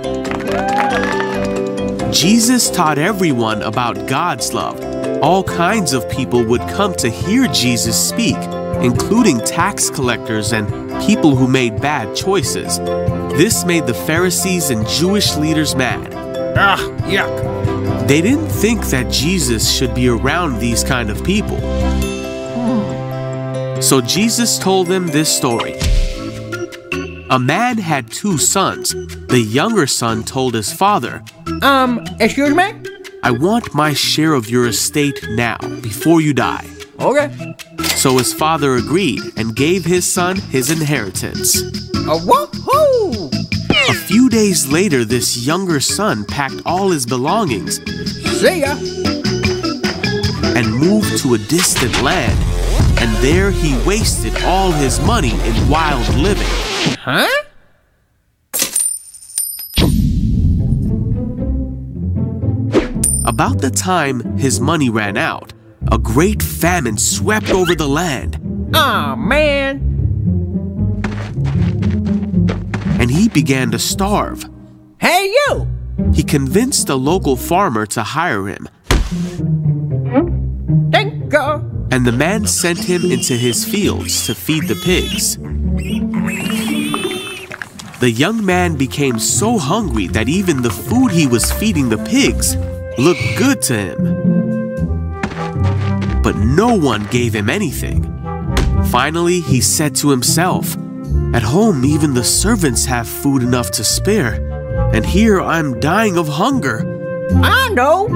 Jesus 2.12 2.70
taught 2.70 3.00
everyone 3.00 3.64
about 3.64 4.08
God's 4.08 4.54
love. 4.54 4.80
All 5.24 5.44
kinds 5.44 5.94
of 5.94 6.08
people 6.10 6.44
would 6.46 6.62
come 6.62 6.94
to 6.96 7.10
hear 7.10 7.48
Jesus 7.48 7.98
speak, 7.98 8.36
including 8.84 9.40
tax 9.40 9.90
collectors 9.90 10.54
and 10.54 10.68
people 11.08 11.36
who 11.36 11.48
made 11.48 11.82
bad 11.82 12.16
choices. 12.16 12.78
This 13.38 13.66
made 13.66 13.88
the 13.88 13.96
Pharisees 13.96 14.70
and 14.70 14.88
Jewish 14.88 15.36
leaders 15.36 15.76
mad. 15.76 16.14
Ah, 16.56 16.78
yuck. 17.06 18.08
They 18.08 18.22
didn't 18.22 18.50
think 18.50 18.86
that 18.88 19.12
Jesus 19.12 19.76
should 19.76 19.96
be 19.96 20.10
around 20.10 20.60
these 20.60 20.84
kind 20.84 21.10
of 21.10 21.24
people. 21.24 21.58
So 23.82 24.00
Jesus 24.00 24.60
told 24.60 24.86
them 24.88 25.08
this 25.08 25.36
story. 25.36 25.74
A 27.34 27.40
man 27.40 27.80
had 27.80 28.12
two 28.12 28.38
sons. 28.38 28.92
The 29.28 29.40
younger 29.40 29.88
son 29.88 30.24
told 30.24 30.54
his 30.54 30.72
father, 30.72 31.24
Um, 31.63 32.06
excuse 32.20 32.54
me? 32.54 32.74
I 33.24 33.32
want 33.32 33.74
my 33.74 33.92
share 33.92 34.34
of 34.34 34.52
your 34.52 34.68
estate 34.68 35.20
now, 35.30 35.58
before 35.82 36.22
you 36.22 36.36
die. 36.36 36.63
Okay. 37.00 37.56
So 37.96 38.20
his 38.20 38.32
father 38.32 38.75
agreed 38.75 39.22
and 39.36 39.56
gave 39.56 39.84
his 39.84 40.06
son 40.06 40.36
his 40.36 40.70
inheritance. 40.70 41.60
A 42.06 42.18
woohoo! 42.30 43.34
A 43.90 43.94
few 43.96 44.30
days 44.30 44.68
later, 44.68 45.04
this 45.04 45.36
younger 45.44 45.80
son 45.80 46.25
packed 46.25 46.62
all 46.68 46.92
his 46.92 47.08
belongings 47.08 47.82
See 48.40 48.60
ya. 48.60 48.75
and 50.56 50.72
moved 50.72 51.18
to 51.24 51.34
a 51.34 51.40
distant 51.40 52.00
land. 52.04 52.38
And 53.02 53.12
there 53.24 53.52
he 53.52 53.76
wasted 53.86 54.36
all 54.44 54.72
his 54.72 55.00
money 55.02 55.34
in 55.48 55.70
wild 55.70 56.08
living. 56.16 56.48
Huh? 57.00 57.28
About 63.26 63.60
the 63.62 63.72
time 63.72 64.20
his 64.38 64.60
money 64.60 64.90
ran 64.90 65.18
out, 65.18 65.54
a 65.92 65.98
great 65.98 66.42
famine 66.44 66.98
swept 66.98 67.50
over 67.52 67.74
the 67.74 67.88
land, 67.88 68.38
Aw, 68.76 69.16
man. 69.16 69.80
and 73.00 73.10
he 73.10 73.30
began 73.30 73.72
to 73.72 73.80
starve. 73.80 74.46
Hey, 75.00 75.26
you. 75.48 75.68
He 76.14 76.24
convinced 76.24 76.90
a 76.90 76.96
local 76.96 77.36
farmer 77.36 77.86
to 77.88 78.04
hire 78.04 78.48
him. 78.48 78.68
And 81.94 82.08
the 82.08 82.12
man 82.12 82.48
sent 82.48 82.80
him 82.80 83.12
into 83.12 83.36
his 83.36 83.64
fields 83.64 84.26
to 84.26 84.34
feed 84.34 84.68
the 84.68 84.74
pigs. 84.84 85.38
The 88.00 88.10
young 88.10 88.44
man 88.44 88.76
became 88.76 89.20
so 89.20 89.60
hungry 89.60 90.08
that 90.08 90.28
even 90.28 90.64
the 90.64 90.72
food 90.72 91.12
he 91.12 91.28
was 91.28 91.52
feeding 91.52 91.90
the 91.90 92.00
pigs 92.00 92.56
looked 92.98 93.38
good 93.38 93.62
to 93.70 93.76
him. 93.78 94.00
But 96.24 96.36
no 96.38 96.74
one 96.74 97.06
gave 97.12 97.36
him 97.36 97.48
anything. 97.48 98.02
Finally, 98.86 99.42
he 99.42 99.62
said 99.62 99.94
to 99.98 100.10
himself, 100.10 100.76
At 101.36 101.44
home, 101.44 101.86
even 101.86 102.16
the 102.16 102.24
servants 102.24 102.86
have 102.86 103.08
food 103.08 103.44
enough 103.44 103.70
to 103.70 103.84
spare, 103.84 104.34
and 104.96 105.06
here 105.06 105.40
I'm 105.40 105.80
dying 105.80 106.18
of 106.18 106.28
hunger. 106.28 106.80
I 107.36 107.70
know. 107.70 108.08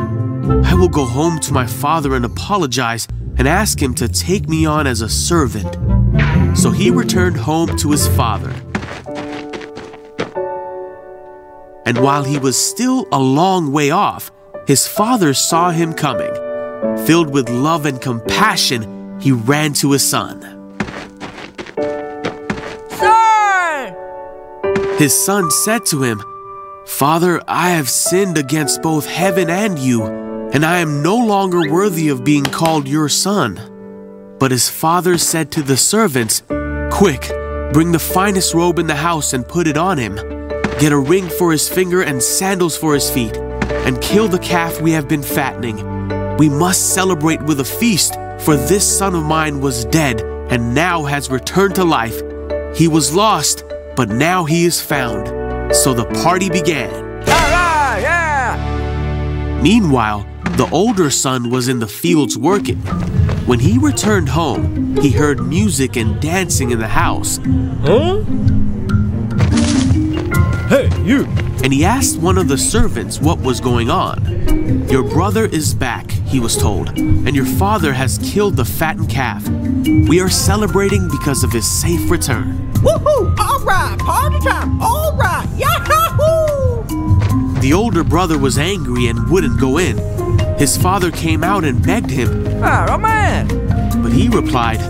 I 0.66 0.74
will 0.74 0.90
go 0.90 1.06
home 1.06 1.40
to 1.42 1.54
my 1.54 1.68
father 1.68 2.16
and 2.16 2.26
apologize 2.26 3.08
and 3.38 3.48
ask 3.48 3.82
him 3.82 3.94
to 3.96 4.08
take 4.08 4.50
me 4.50 4.66
on 4.66 4.88
as 4.88 5.02
a 5.02 5.10
servant. 5.10 5.78
So 6.58 6.72
he 6.72 6.90
returned 6.90 7.38
home 7.38 7.78
to 7.78 7.92
his 7.92 8.08
father. 8.08 8.54
And 11.86 12.00
while 12.00 12.24
he 12.24 12.38
was 12.38 12.58
still 12.58 13.08
a 13.12 13.20
long 13.20 13.72
way 13.72 13.92
off, 13.92 14.32
his 14.66 14.88
father 14.88 15.34
saw 15.34 15.72
him 15.72 15.94
coming. 15.94 16.34
Filled 17.06 17.30
with 17.30 17.50
love 17.50 17.86
and 17.86 18.02
compassion, 18.02 19.20
he 19.22 19.32
ran 19.32 19.74
to 19.74 19.92
his 19.92 20.08
son. 20.08 20.42
Son. 22.90 23.96
His 24.98 25.14
son 25.14 25.50
said 25.50 25.86
to 25.86 26.02
him, 26.04 26.22
Father, 26.86 27.42
I 27.48 27.70
have 27.70 27.90
sinned 27.90 28.38
against 28.38 28.82
both 28.82 29.06
heaven 29.06 29.50
and 29.50 29.78
you, 29.78 30.27
and 30.54 30.66
I 30.66 30.80
am 30.80 31.04
no 31.04 31.18
longer 31.18 31.70
worthy 31.72 32.10
of 32.10 32.24
being 32.24 32.44
called 32.44 32.88
your 32.88 33.10
son. 33.10 34.36
But 34.40 34.52
his 34.52 34.70
father 34.70 35.18
said 35.18 35.52
to 35.52 35.62
the 35.62 35.78
servants, 35.78 36.42
Quick, 36.92 37.28
bring 37.74 37.92
the 37.92 38.00
finest 38.00 38.54
robe 38.54 38.80
in 38.80 38.88
the 38.88 38.96
house 38.96 39.34
and 39.34 39.48
put 39.48 39.68
it 39.68 39.78
on 39.78 39.98
him. 39.98 40.16
Get 40.80 40.92
a 40.92 40.98
ring 40.98 41.28
for 41.28 41.52
his 41.52 41.68
finger 41.68 42.02
and 42.02 42.22
sandals 42.22 42.78
for 42.78 42.94
his 42.94 43.10
feet, 43.10 43.36
and 43.38 44.02
kill 44.02 44.28
the 44.28 44.40
calf 44.40 44.80
we 44.80 44.92
have 44.92 45.08
been 45.08 45.24
fattening. 45.24 45.78
We 46.38 46.50
must 46.50 46.94
celebrate 46.94 47.42
with 47.42 47.60
a 47.60 47.66
feast, 47.66 48.14
for 48.40 48.56
this 48.56 48.98
son 48.98 49.16
of 49.16 49.24
mine 49.24 49.60
was 49.60 49.86
dead 49.86 50.22
and 50.50 50.74
now 50.74 51.04
has 51.04 51.30
returned 51.30 51.76
to 51.76 51.84
life. 51.84 52.22
He 52.76 52.88
was 52.88 53.14
lost, 53.14 53.64
but 53.96 54.10
now 54.10 54.46
he 54.46 54.66
is 54.66 54.80
found. 54.80 55.28
So 55.76 55.94
the 55.94 56.06
party 56.24 56.50
began. 56.50 56.92
Right, 57.26 58.00
yeah. 58.02 59.60
Meanwhile, 59.62 60.26
the 60.56 60.68
older 60.72 61.10
son 61.10 61.50
was 61.50 61.68
in 61.68 61.80
the 61.80 61.88
fields 61.88 62.38
working. 62.38 62.78
When 63.46 63.60
he 63.60 63.78
returned 63.78 64.30
home, 64.30 64.96
he 64.98 65.12
heard 65.12 65.46
music 65.46 65.96
and 65.98 66.20
dancing 66.22 66.72
in 66.72 66.80
the 66.80 66.88
house, 66.88 67.40
Huh? 67.84 68.24
Hey, 70.68 70.90
you. 71.04 71.24
and 71.64 71.72
he 71.72 71.86
asked 71.86 72.18
one 72.18 72.38
of 72.38 72.48
the 72.50 72.58
servants 72.58 73.22
what 73.22 73.40
was 73.40 73.62
going 73.62 73.90
on. 73.90 74.88
Your 74.90 75.04
brother 75.04 75.46
is 75.46 75.74
back, 75.74 76.12
he 76.12 76.40
was 76.42 76.58
told, 76.58 76.90
and 76.98 77.34
your 77.36 77.46
father 77.46 77.94
has 77.94 78.18
killed 78.20 78.58
the 78.58 78.66
fattened 78.66 79.10
calf. 79.10 79.48
We 80.10 80.20
are 80.20 80.30
celebrating 80.30 81.08
because 81.10 81.44
of 81.44 81.52
his 81.54 81.66
safe 81.70 82.10
return. 82.12 82.58
Woohoo! 82.84 83.38
All 83.40 83.60
right, 83.64 83.98
party 84.00 84.40
time. 84.46 84.82
All 84.82 85.14
right, 85.16 85.48
yahoo! 85.58 86.84
The 87.62 87.72
older 87.74 88.04
brother 88.04 88.38
was 88.38 88.58
angry 88.58 89.08
and 89.08 89.30
wouldn't 89.30 89.60
go 89.60 89.78
in. 89.78 89.98
His 90.58 90.76
father 90.76 91.12
came 91.12 91.44
out 91.44 91.64
and 91.64 91.86
begged 91.86 92.10
him, 92.10 92.46
ah, 92.64 92.88
Oh 92.90 92.98
man. 92.98 93.48
But 94.02 94.12
he 94.12 94.28
replied, 94.28 94.82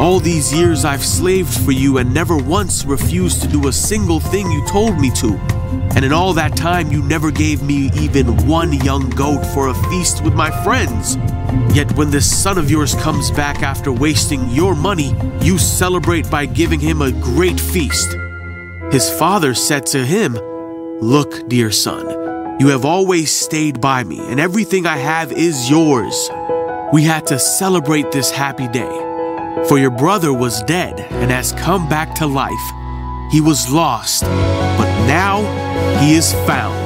All 0.00 0.20
these 0.20 0.54
years 0.54 0.84
I've 0.84 1.04
slaved 1.04 1.52
for 1.60 1.72
you 1.72 1.98
and 1.98 2.12
never 2.14 2.36
once 2.36 2.84
refused 2.84 3.42
to 3.42 3.48
do 3.48 3.68
a 3.68 3.72
single 3.72 4.20
thing 4.20 4.50
you 4.50 4.66
told 4.66 4.98
me 4.98 5.10
to. 5.16 5.38
And 5.94 6.04
in 6.04 6.12
all 6.12 6.32
that 6.34 6.56
time, 6.56 6.90
you 6.90 7.02
never 7.02 7.30
gave 7.30 7.62
me 7.62 7.90
even 7.94 8.46
one 8.46 8.72
young 8.72 9.10
goat 9.10 9.44
for 9.52 9.68
a 9.68 9.74
feast 9.90 10.24
with 10.24 10.32
my 10.32 10.50
friends. 10.64 11.16
Yet 11.76 11.92
when 11.92 12.10
this 12.10 12.42
son 12.42 12.56
of 12.56 12.70
yours 12.70 12.94
comes 12.94 13.30
back 13.30 13.62
after 13.62 13.92
wasting 13.92 14.48
your 14.48 14.74
money, 14.74 15.14
you 15.42 15.58
celebrate 15.58 16.30
by 16.30 16.46
giving 16.46 16.80
him 16.80 17.02
a 17.02 17.12
great 17.12 17.60
feast. 17.60 18.16
His 18.90 19.10
father 19.18 19.52
said 19.52 19.84
to 19.86 20.04
him, 20.04 20.34
Look, 21.02 21.48
dear 21.48 21.70
son, 21.70 22.06
you 22.62 22.68
have 22.68 22.84
always 22.84 23.32
stayed 23.32 23.80
by 23.80 24.04
me, 24.04 24.20
and 24.20 24.38
everything 24.38 24.86
I 24.86 24.96
have 24.96 25.32
is 25.32 25.68
yours. 25.68 26.30
We 26.92 27.02
had 27.02 27.26
to 27.26 27.36
celebrate 27.40 28.12
this 28.12 28.30
happy 28.30 28.68
day. 28.68 29.64
For 29.66 29.78
your 29.78 29.90
brother 29.90 30.32
was 30.32 30.62
dead 30.62 31.00
and 31.00 31.28
has 31.32 31.50
come 31.54 31.88
back 31.88 32.14
to 32.20 32.26
life. 32.28 32.52
He 33.32 33.40
was 33.40 33.68
lost, 33.68 34.22
but 34.22 35.06
now 35.08 35.42
he 35.98 36.14
is 36.14 36.34
found. 36.46 36.78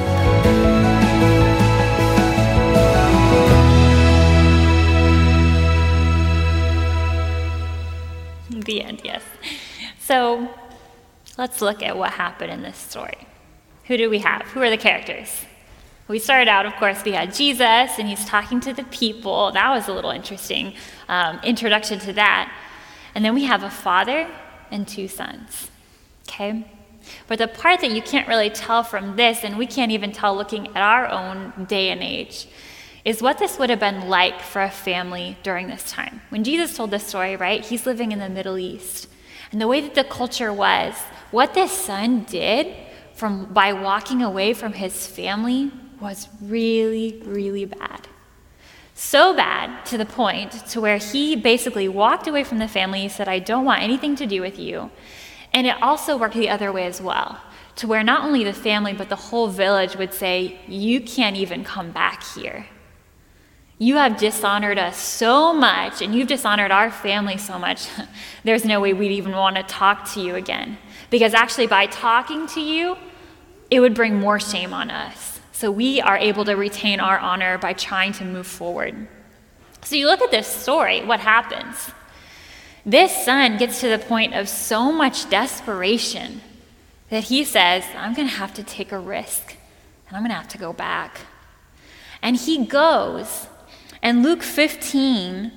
The 8.49 8.81
end, 8.81 9.01
yes. 9.03 9.21
So 9.99 10.49
let's 11.37 11.61
look 11.61 11.83
at 11.83 11.95
what 11.95 12.13
happened 12.13 12.51
in 12.51 12.63
this 12.63 12.77
story. 12.77 13.27
Who 13.85 13.95
do 13.95 14.09
we 14.09 14.17
have? 14.17 14.41
Who 14.53 14.61
are 14.63 14.71
the 14.71 14.77
characters? 14.77 15.45
We 16.07 16.19
started 16.19 16.47
out, 16.47 16.65
of 16.65 16.73
course, 16.75 17.03
we 17.03 17.11
had 17.11 17.33
Jesus, 17.33 17.99
and 17.99 18.07
he's 18.07 18.23
talking 18.23 18.61
to 18.61 18.73
the 18.73 18.83
people. 18.85 19.51
That 19.51 19.69
was 19.69 19.89
a 19.89 19.93
little 19.93 20.11
interesting 20.11 20.73
um, 21.09 21.39
introduction 21.43 21.99
to 21.99 22.13
that. 22.13 22.53
And 23.13 23.25
then 23.25 23.33
we 23.33 23.43
have 23.43 23.63
a 23.63 23.69
father 23.69 24.29
and 24.71 24.87
two 24.87 25.09
sons. 25.09 25.69
Okay? 26.29 26.65
But 27.27 27.39
the 27.39 27.47
part 27.47 27.81
that 27.81 27.91
you 27.91 28.01
can't 28.01 28.27
really 28.27 28.49
tell 28.49 28.83
from 28.83 29.17
this, 29.17 29.43
and 29.43 29.57
we 29.57 29.67
can't 29.67 29.91
even 29.91 30.13
tell 30.13 30.35
looking 30.35 30.67
at 30.67 30.81
our 30.81 31.09
own 31.09 31.65
day 31.65 31.89
and 31.89 32.01
age, 32.01 32.47
is 33.03 33.21
what 33.21 33.37
this 33.37 33.57
would 33.59 33.69
have 33.69 33.79
been 33.79 34.07
like 34.07 34.41
for 34.41 34.61
a 34.61 34.69
family 34.69 35.37
during 35.43 35.67
this 35.67 35.89
time. 35.91 36.21
When 36.29 36.43
Jesus 36.43 36.75
told 36.75 36.91
this 36.91 37.05
story, 37.05 37.35
right, 37.35 37.65
he's 37.65 37.85
living 37.85 38.11
in 38.11 38.19
the 38.19 38.29
Middle 38.29 38.57
East. 38.57 39.09
And 39.51 39.61
the 39.61 39.67
way 39.67 39.81
that 39.81 39.95
the 39.95 40.03
culture 40.03 40.51
was, 40.53 40.93
what 41.31 41.53
this 41.53 41.71
son 41.71 42.23
did 42.23 42.75
from 43.13 43.51
by 43.51 43.73
walking 43.73 44.21
away 44.21 44.53
from 44.53 44.73
his 44.73 45.07
family 45.07 45.71
was 45.99 46.27
really, 46.41 47.21
really 47.25 47.65
bad. 47.65 48.07
So 48.93 49.35
bad 49.35 49.85
to 49.85 49.97
the 49.97 50.05
point 50.05 50.51
to 50.69 50.81
where 50.81 50.97
he 50.97 51.35
basically 51.35 51.87
walked 51.87 52.27
away 52.27 52.43
from 52.43 52.57
the 52.57 52.67
family. 52.67 53.01
He 53.01 53.09
said, 53.09 53.27
I 53.27 53.39
don't 53.39 53.65
want 53.65 53.83
anything 53.83 54.15
to 54.15 54.25
do 54.25 54.41
with 54.41 54.57
you. 54.57 54.89
And 55.53 55.67
it 55.67 55.81
also 55.81 56.17
worked 56.17 56.35
the 56.35 56.49
other 56.49 56.71
way 56.71 56.85
as 56.85 57.01
well, 57.01 57.39
to 57.77 57.87
where 57.87 58.03
not 58.03 58.23
only 58.23 58.43
the 58.43 58.53
family, 58.53 58.93
but 58.93 59.09
the 59.09 59.15
whole 59.15 59.47
village 59.47 59.95
would 59.95 60.13
say, 60.13 60.59
You 60.67 60.99
can't 60.99 61.37
even 61.37 61.63
come 61.63 61.91
back 61.91 62.23
here. 62.23 62.65
You 63.79 63.97
have 63.97 64.17
dishonored 64.17 64.79
us 64.79 64.97
so 64.97 65.53
much, 65.53 66.01
and 66.01 66.15
you've 66.15 66.27
dishonored 66.27 66.71
our 66.71 66.89
family 66.89 67.37
so 67.37 67.59
much, 67.59 67.87
there's 68.43 68.65
no 68.65 68.79
way 68.79 68.93
we'd 68.93 69.11
even 69.11 69.33
want 69.33 69.55
to 69.57 69.63
talk 69.63 70.11
to 70.13 70.21
you 70.21 70.35
again. 70.35 70.79
Because 71.11 71.35
actually, 71.35 71.67
by 71.67 71.85
talking 71.85 72.47
to 72.47 72.61
you, 72.61 72.97
it 73.69 73.79
would 73.79 73.93
bring 73.93 74.15
more 74.15 74.39
shame 74.39 74.73
on 74.73 74.89
us. 74.89 75.36
So 75.57 75.71
we 75.71 75.99
are 75.99 76.19
able 76.19 76.45
to 76.45 76.53
retain 76.53 76.99
our 76.99 77.17
honor 77.17 77.57
by 77.57 77.73
trying 77.73 78.13
to 78.13 78.23
move 78.23 78.45
forward. 78.45 79.07
So 79.81 79.95
you 79.95 80.05
look 80.05 80.21
at 80.21 80.29
this 80.29 80.45
story, 80.45 81.03
what 81.03 81.19
happens? 81.19 81.89
This 82.85 83.25
son 83.25 83.57
gets 83.57 83.81
to 83.81 83.89
the 83.89 83.97
point 83.97 84.35
of 84.35 84.47
so 84.47 84.91
much 84.91 85.31
desperation 85.31 86.41
that 87.09 87.23
he 87.23 87.43
says, 87.43 87.83
I'm 87.95 88.13
going 88.13 88.27
to 88.27 88.35
have 88.35 88.53
to 88.53 88.63
take 88.63 88.91
a 88.91 88.99
risk 88.99 89.57
and 90.07 90.15
I'm 90.15 90.21
going 90.21 90.29
to 90.29 90.37
have 90.37 90.47
to 90.49 90.59
go 90.59 90.73
back. 90.73 91.21
And 92.21 92.37
he 92.37 92.63
goes. 92.63 93.47
And 94.03 94.21
Luke 94.21 94.43
15, 94.43 95.51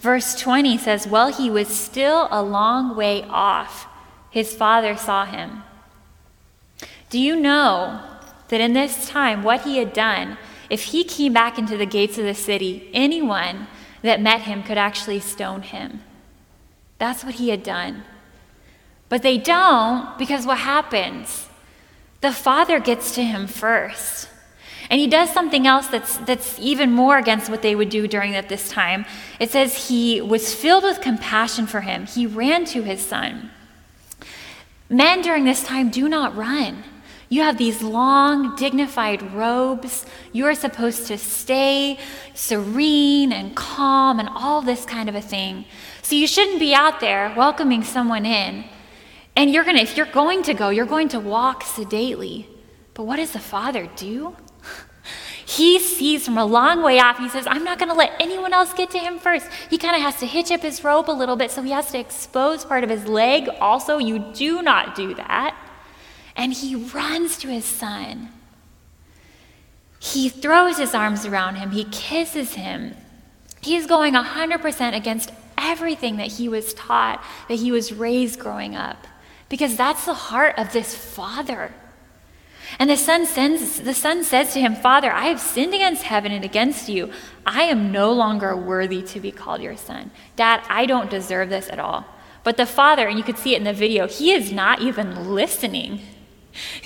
verse 0.00 0.38
20 0.38 0.76
says, 0.76 1.06
While 1.06 1.32
he 1.32 1.48
was 1.48 1.68
still 1.68 2.28
a 2.30 2.42
long 2.42 2.94
way 2.94 3.22
off, 3.22 3.86
his 4.30 4.54
father 4.54 4.98
saw 4.98 5.24
him. 5.24 5.62
Do 7.08 7.18
you 7.18 7.36
know 7.36 8.02
that 8.48 8.60
in 8.60 8.72
this 8.72 9.08
time, 9.08 9.42
what 9.42 9.62
he 9.62 9.78
had 9.78 9.92
done, 9.92 10.38
if 10.70 10.84
he 10.84 11.04
came 11.04 11.32
back 11.32 11.58
into 11.58 11.76
the 11.76 11.86
gates 11.86 12.18
of 12.18 12.24
the 12.24 12.34
city, 12.34 12.90
anyone 12.92 13.66
that 14.02 14.20
met 14.20 14.42
him 14.42 14.62
could 14.62 14.78
actually 14.78 15.20
stone 15.20 15.62
him. 15.62 16.02
That's 16.98 17.24
what 17.24 17.34
he 17.34 17.50
had 17.50 17.62
done. 17.62 18.04
But 19.08 19.22
they 19.22 19.38
don't 19.38 20.16
because 20.18 20.46
what 20.46 20.58
happens? 20.58 21.48
The 22.20 22.32
father 22.32 22.80
gets 22.80 23.14
to 23.14 23.22
him 23.22 23.46
first. 23.46 24.28
And 24.88 25.00
he 25.00 25.08
does 25.08 25.30
something 25.30 25.66
else 25.66 25.88
that's, 25.88 26.16
that's 26.18 26.58
even 26.60 26.92
more 26.92 27.18
against 27.18 27.50
what 27.50 27.62
they 27.62 27.74
would 27.74 27.88
do 27.88 28.06
during 28.06 28.36
at 28.36 28.48
this 28.48 28.68
time. 28.68 29.04
It 29.40 29.50
says 29.50 29.88
he 29.88 30.20
was 30.20 30.54
filled 30.54 30.84
with 30.84 31.00
compassion 31.00 31.66
for 31.66 31.80
him. 31.80 32.06
He 32.06 32.26
ran 32.26 32.64
to 32.66 32.82
his 32.82 33.04
son. 33.04 33.50
Men 34.88 35.22
during 35.22 35.44
this 35.44 35.64
time 35.64 35.90
do 35.90 36.08
not 36.08 36.36
run. 36.36 36.84
You 37.28 37.42
have 37.42 37.58
these 37.58 37.82
long, 37.82 38.54
dignified 38.54 39.32
robes. 39.32 40.06
You 40.32 40.46
are 40.46 40.54
supposed 40.54 41.06
to 41.08 41.18
stay 41.18 41.98
serene 42.34 43.32
and 43.32 43.56
calm 43.56 44.20
and 44.20 44.28
all 44.28 44.62
this 44.62 44.84
kind 44.84 45.08
of 45.08 45.14
a 45.14 45.20
thing. 45.20 45.64
So 46.02 46.14
you 46.14 46.26
shouldn't 46.26 46.60
be 46.60 46.72
out 46.72 47.00
there 47.00 47.34
welcoming 47.36 47.82
someone 47.82 48.24
in. 48.24 48.64
And 49.34 49.50
you're 49.50 49.64
going 49.64 49.76
to, 49.76 49.82
if 49.82 49.96
you're 49.96 50.06
going 50.06 50.44
to 50.44 50.54
go, 50.54 50.68
you're 50.68 50.86
going 50.86 51.08
to 51.08 51.20
walk 51.20 51.64
sedately. 51.64 52.48
But 52.94 53.04
what 53.04 53.16
does 53.16 53.32
the 53.32 53.40
father 53.40 53.88
do? 53.96 54.36
He 55.48 55.78
sees 55.78 56.24
from 56.24 56.38
a 56.38 56.44
long 56.44 56.82
way 56.82 56.98
off. 56.98 57.18
He 57.18 57.28
says, 57.28 57.46
I'm 57.46 57.62
not 57.62 57.78
going 57.78 57.88
to 57.88 57.94
let 57.94 58.12
anyone 58.18 58.52
else 58.52 58.72
get 58.72 58.90
to 58.90 58.98
him 58.98 59.20
first. 59.20 59.46
He 59.70 59.78
kind 59.78 59.94
of 59.94 60.02
has 60.02 60.18
to 60.18 60.26
hitch 60.26 60.50
up 60.50 60.60
his 60.60 60.82
rope 60.82 61.06
a 61.06 61.12
little 61.12 61.36
bit, 61.36 61.52
so 61.52 61.62
he 61.62 61.70
has 61.70 61.92
to 61.92 62.00
expose 62.00 62.64
part 62.64 62.82
of 62.82 62.90
his 62.90 63.06
leg. 63.06 63.48
Also, 63.60 63.98
you 63.98 64.18
do 64.34 64.60
not 64.60 64.96
do 64.96 65.14
that. 65.14 65.56
And 66.36 66.52
he 66.52 66.76
runs 66.76 67.38
to 67.38 67.48
his 67.48 67.64
son. 67.64 68.28
He 69.98 70.28
throws 70.28 70.78
his 70.78 70.94
arms 70.94 71.26
around 71.26 71.56
him, 71.56 71.70
he 71.70 71.84
kisses 71.84 72.54
him. 72.54 72.94
He's 73.62 73.86
going 73.86 74.14
100% 74.14 74.94
against 74.94 75.32
everything 75.58 76.18
that 76.18 76.32
he 76.32 76.48
was 76.48 76.74
taught, 76.74 77.24
that 77.48 77.56
he 77.56 77.72
was 77.72 77.92
raised 77.92 78.38
growing 78.38 78.76
up, 78.76 79.06
because 79.48 79.76
that's 79.76 80.04
the 80.04 80.14
heart 80.14 80.54
of 80.58 80.72
this 80.72 80.94
father. 80.94 81.74
And 82.78 82.90
the 82.90 82.96
son, 82.96 83.26
sends, 83.26 83.80
the 83.80 83.94
son 83.94 84.22
says 84.24 84.52
to 84.52 84.60
him, 84.60 84.74
Father, 84.74 85.12
I 85.12 85.26
have 85.26 85.40
sinned 85.40 85.72
against 85.72 86.02
heaven 86.02 86.32
and 86.32 86.44
against 86.44 86.88
you. 86.88 87.10
I 87.44 87.62
am 87.62 87.92
no 87.92 88.12
longer 88.12 88.56
worthy 88.56 89.02
to 89.02 89.20
be 89.20 89.30
called 89.30 89.62
your 89.62 89.76
son. 89.76 90.10
Dad, 90.34 90.62
I 90.68 90.84
don't 90.86 91.08
deserve 91.08 91.48
this 91.48 91.68
at 91.70 91.78
all. 91.78 92.04
But 92.42 92.56
the 92.56 92.66
father, 92.66 93.08
and 93.08 93.18
you 93.18 93.24
could 93.24 93.38
see 93.38 93.54
it 93.54 93.58
in 93.58 93.64
the 93.64 93.72
video, 93.72 94.06
he 94.06 94.32
is 94.32 94.52
not 94.52 94.80
even 94.80 95.32
listening. 95.32 96.00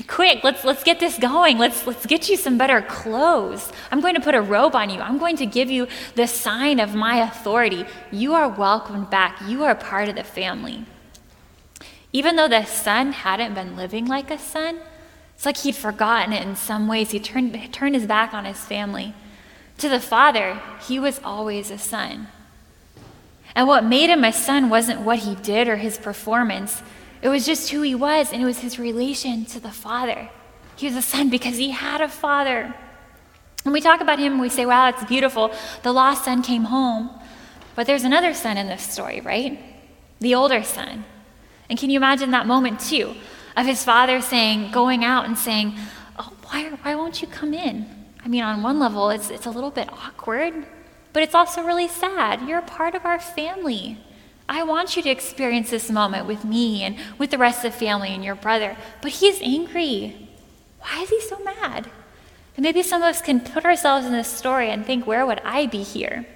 Quick, 0.07 0.43
let's, 0.43 0.65
let's 0.65 0.85
get 0.85 1.01
this 1.01 1.19
going. 1.19 1.59
Let's, 1.59 1.87
let's 1.87 2.07
get 2.07 2.29
you 2.29 2.37
some 2.37 2.59
better 2.59 2.83
clothes. 2.83 3.73
I'm 3.91 4.01
going 4.01 4.15
to 4.15 4.21
put 4.21 4.35
a 4.35 4.41
robe 4.41 4.75
on 4.75 4.91
you. 4.91 5.01
I'm 5.01 5.19
going 5.19 5.37
to 5.39 5.47
give 5.47 5.71
you 5.71 5.87
the 6.15 6.27
sign 6.27 6.81
of 6.81 6.95
my 6.95 7.17
authority. 7.23 7.85
You 8.11 8.35
are 8.35 8.49
welcomed 8.49 9.11
back. 9.11 9.41
You 9.47 9.65
are 9.65 9.75
part 9.75 10.09
of 10.09 10.17
the 10.17 10.25
family. 10.25 10.85
Even 12.13 12.37
though 12.37 12.49
the 12.49 12.65
son 12.65 13.13
hadn't 13.13 13.55
been 13.55 13.77
living 13.77 14.07
like 14.07 14.31
a 14.31 14.39
son, 14.39 14.81
it's 15.35 15.47
like 15.47 15.59
he'd 15.59 15.77
forgotten 15.77 16.33
it 16.33 16.47
in 16.47 16.57
some 16.57 16.89
ways. 16.89 17.13
He 17.13 17.21
turned, 17.21 17.73
turned 17.73 17.95
his 17.95 18.07
back 18.07 18.35
on 18.35 18.45
his 18.45 18.59
family. 18.59 19.15
To 19.79 19.89
the 19.89 20.01
father, 20.01 20.61
he 20.87 20.99
was 20.99 21.21
always 21.25 21.71
a 21.71 21.79
son. 21.79 22.29
And 23.55 23.67
what 23.67 23.85
made 23.85 24.11
him 24.11 24.25
a 24.25 24.33
son 24.33 24.69
wasn't 24.69 25.01
what 25.01 25.21
he 25.21 25.35
did 25.37 25.69
or 25.69 25.77
his 25.77 25.99
performance, 25.99 26.83
it 27.23 27.29
was 27.29 27.47
just 27.47 27.71
who 27.71 27.83
he 27.83 27.95
was, 27.95 28.33
and 28.33 28.43
it 28.43 28.47
was 28.47 28.61
his 28.61 28.79
relation 28.79 29.45
to 29.47 29.61
the 29.61 29.71
father. 29.71 30.31
He 30.77 30.87
was 30.87 30.97
a 30.97 31.03
son 31.03 31.29
because 31.29 31.57
he 31.57 31.71
had 31.71 32.01
a 32.01 32.09
father. 32.09 32.75
When 33.63 33.73
we 33.73 33.81
talk 33.81 34.01
about 34.01 34.19
him, 34.19 34.39
we 34.39 34.49
say, 34.49 34.65
wow, 34.65 34.89
it's 34.89 35.05
beautiful. 35.05 35.53
The 35.83 35.93
lost 35.93 36.25
son 36.25 36.43
came 36.43 36.65
home. 36.65 37.11
But 37.75 37.87
there's 37.87 38.05
another 38.05 38.33
son 38.35 38.57
in 38.57 38.67
this 38.67 38.83
story, 38.83 39.21
right? 39.21 39.59
The 40.21 40.35
older 40.35 40.63
son. 40.63 41.05
And 41.69 41.79
can 41.79 41.91
you 41.91 41.99
imagine 41.99 42.31
that 42.31 42.47
moment 42.47 42.81
too? 42.81 43.15
of 43.57 43.67
his 43.67 43.85
father 43.85 44.21
saying, 44.21 44.71
going 44.71 45.05
out 45.05 45.27
and 45.27 45.37
saying, 45.37 45.77
oh, 46.19 46.33
why, 46.45 46.71
why 46.83 46.95
won't 46.95 47.21
you 47.21 47.29
come 47.29 47.55
in? 47.55 47.87
I 48.25 48.29
mean, 48.29 48.43
on 48.43 48.63
one 48.63 48.79
level, 48.79 49.11
it's, 49.11 49.31
it's 49.31 49.47
a 49.47 49.51
little 49.51 49.71
bit 49.71 49.93
awkward, 49.93 50.67
but 51.13 51.23
it's 51.23 51.35
also 51.35 51.63
really 51.63 51.89
sad. 51.89 52.49
You're 52.49 52.59
a 52.59 52.63
part 52.63 52.95
of 52.95 53.05
our 53.05 53.19
family. 53.19 53.99
I 54.51 54.65
want 54.65 54.97
you 54.97 55.03
to 55.05 55.09
experience 55.09 55.71
this 55.71 55.93
moment 55.93 56.27
with 56.27 56.45
me 56.45 56.83
and 56.83 56.97
with 57.19 57.31
the 57.31 57.39
rest 57.39 57.65
of 57.65 57.73
the 57.73 57.79
family 57.79 58.09
and 58.09 58.25
your 58.25 58.35
brother. 58.35 58.77
But 59.01 59.13
he's 59.13 59.41
angry. 59.41 60.29
Why 60.81 61.03
is 61.03 61.09
he 61.09 61.21
so 61.21 61.39
mad? 61.39 61.89
And 62.57 62.65
maybe 62.65 62.83
some 62.83 63.01
of 63.01 63.07
us 63.07 63.23
can 63.23 63.39
put 63.39 63.65
ourselves 63.65 64.05
in 64.05 64.13
this 64.13 64.27
story 64.27 64.69
and 64.69 64.85
think, 64.85 65.07
where 65.07 65.25
would 65.25 65.41
I 65.45 65.67
be 65.67 65.85
here? 65.85 66.27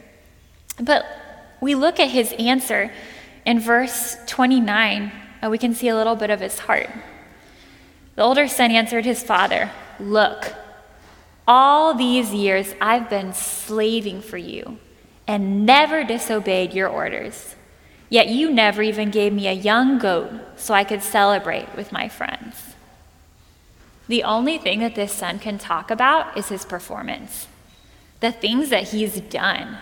But 0.80 1.04
we 1.60 1.74
look 1.74 1.98
at 1.98 2.10
his 2.10 2.32
answer 2.38 2.92
in 3.44 3.58
verse 3.58 4.16
29 4.28 5.10
and 5.42 5.50
we 5.50 5.58
can 5.58 5.74
see 5.74 5.88
a 5.88 5.96
little 5.96 6.14
bit 6.14 6.30
of 6.30 6.38
his 6.38 6.60
heart. 6.60 6.88
The 8.14 8.22
older 8.22 8.46
son 8.46 8.70
answered 8.70 9.04
his 9.04 9.24
father, 9.24 9.72
Look, 9.98 10.54
all 11.48 11.94
these 11.94 12.32
years 12.32 12.76
I've 12.80 13.10
been 13.10 13.32
slaving 13.32 14.22
for 14.22 14.38
you 14.38 14.78
and 15.26 15.66
never 15.66 16.04
disobeyed 16.04 16.74
your 16.74 16.88
orders. 16.88 17.56
Yet 18.08 18.28
you 18.28 18.50
never 18.50 18.82
even 18.82 19.10
gave 19.10 19.32
me 19.32 19.48
a 19.48 19.52
young 19.52 19.98
goat 19.98 20.30
so 20.56 20.74
I 20.74 20.84
could 20.84 21.02
celebrate 21.02 21.74
with 21.74 21.92
my 21.92 22.08
friends. 22.08 22.74
The 24.06 24.22
only 24.22 24.58
thing 24.58 24.80
that 24.80 24.94
this 24.94 25.12
son 25.12 25.38
can 25.38 25.58
talk 25.58 25.90
about 25.90 26.36
is 26.36 26.48
his 26.48 26.64
performance, 26.64 27.48
the 28.20 28.30
things 28.32 28.68
that 28.68 28.88
he's 28.88 29.20
done. 29.20 29.78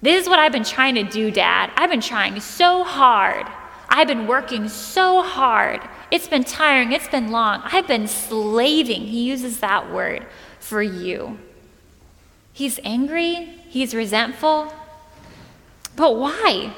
This 0.00 0.22
is 0.22 0.28
what 0.28 0.38
I've 0.38 0.52
been 0.52 0.64
trying 0.64 0.94
to 0.94 1.02
do, 1.02 1.30
Dad. 1.30 1.70
I've 1.76 1.90
been 1.90 2.00
trying 2.00 2.40
so 2.40 2.84
hard. 2.84 3.46
I've 3.88 4.08
been 4.08 4.26
working 4.26 4.68
so 4.68 5.22
hard. 5.22 5.80
It's 6.10 6.28
been 6.28 6.44
tiring. 6.44 6.92
It's 6.92 7.08
been 7.08 7.30
long. 7.30 7.62
I've 7.64 7.88
been 7.88 8.06
slaving. 8.06 9.02
He 9.02 9.24
uses 9.24 9.60
that 9.60 9.92
word 9.92 10.26
for 10.60 10.82
you. 10.82 11.38
He's 12.52 12.78
angry. 12.84 13.34
He's 13.68 13.94
resentful. 13.94 14.72
But 15.98 16.16
why? 16.16 16.72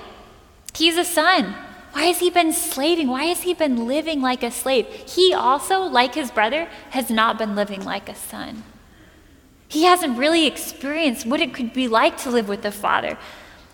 He's 0.74 0.96
a 0.96 1.04
son. 1.04 1.54
Why 1.92 2.04
has 2.04 2.20
he 2.20 2.30
been 2.30 2.54
slaving? 2.54 3.08
Why 3.08 3.24
has 3.24 3.42
he 3.42 3.52
been 3.52 3.86
living 3.86 4.22
like 4.22 4.42
a 4.42 4.50
slave? 4.50 4.86
He 4.86 5.34
also, 5.34 5.82
like 5.82 6.14
his 6.14 6.30
brother, 6.30 6.68
has 6.90 7.10
not 7.10 7.36
been 7.36 7.54
living 7.54 7.84
like 7.84 8.08
a 8.08 8.14
son. 8.14 8.62
He 9.68 9.84
hasn't 9.84 10.16
really 10.16 10.46
experienced 10.46 11.26
what 11.26 11.40
it 11.40 11.52
could 11.52 11.74
be 11.74 11.86
like 11.86 12.16
to 12.22 12.30
live 12.30 12.48
with 12.48 12.62
the 12.62 12.72
father. 12.72 13.18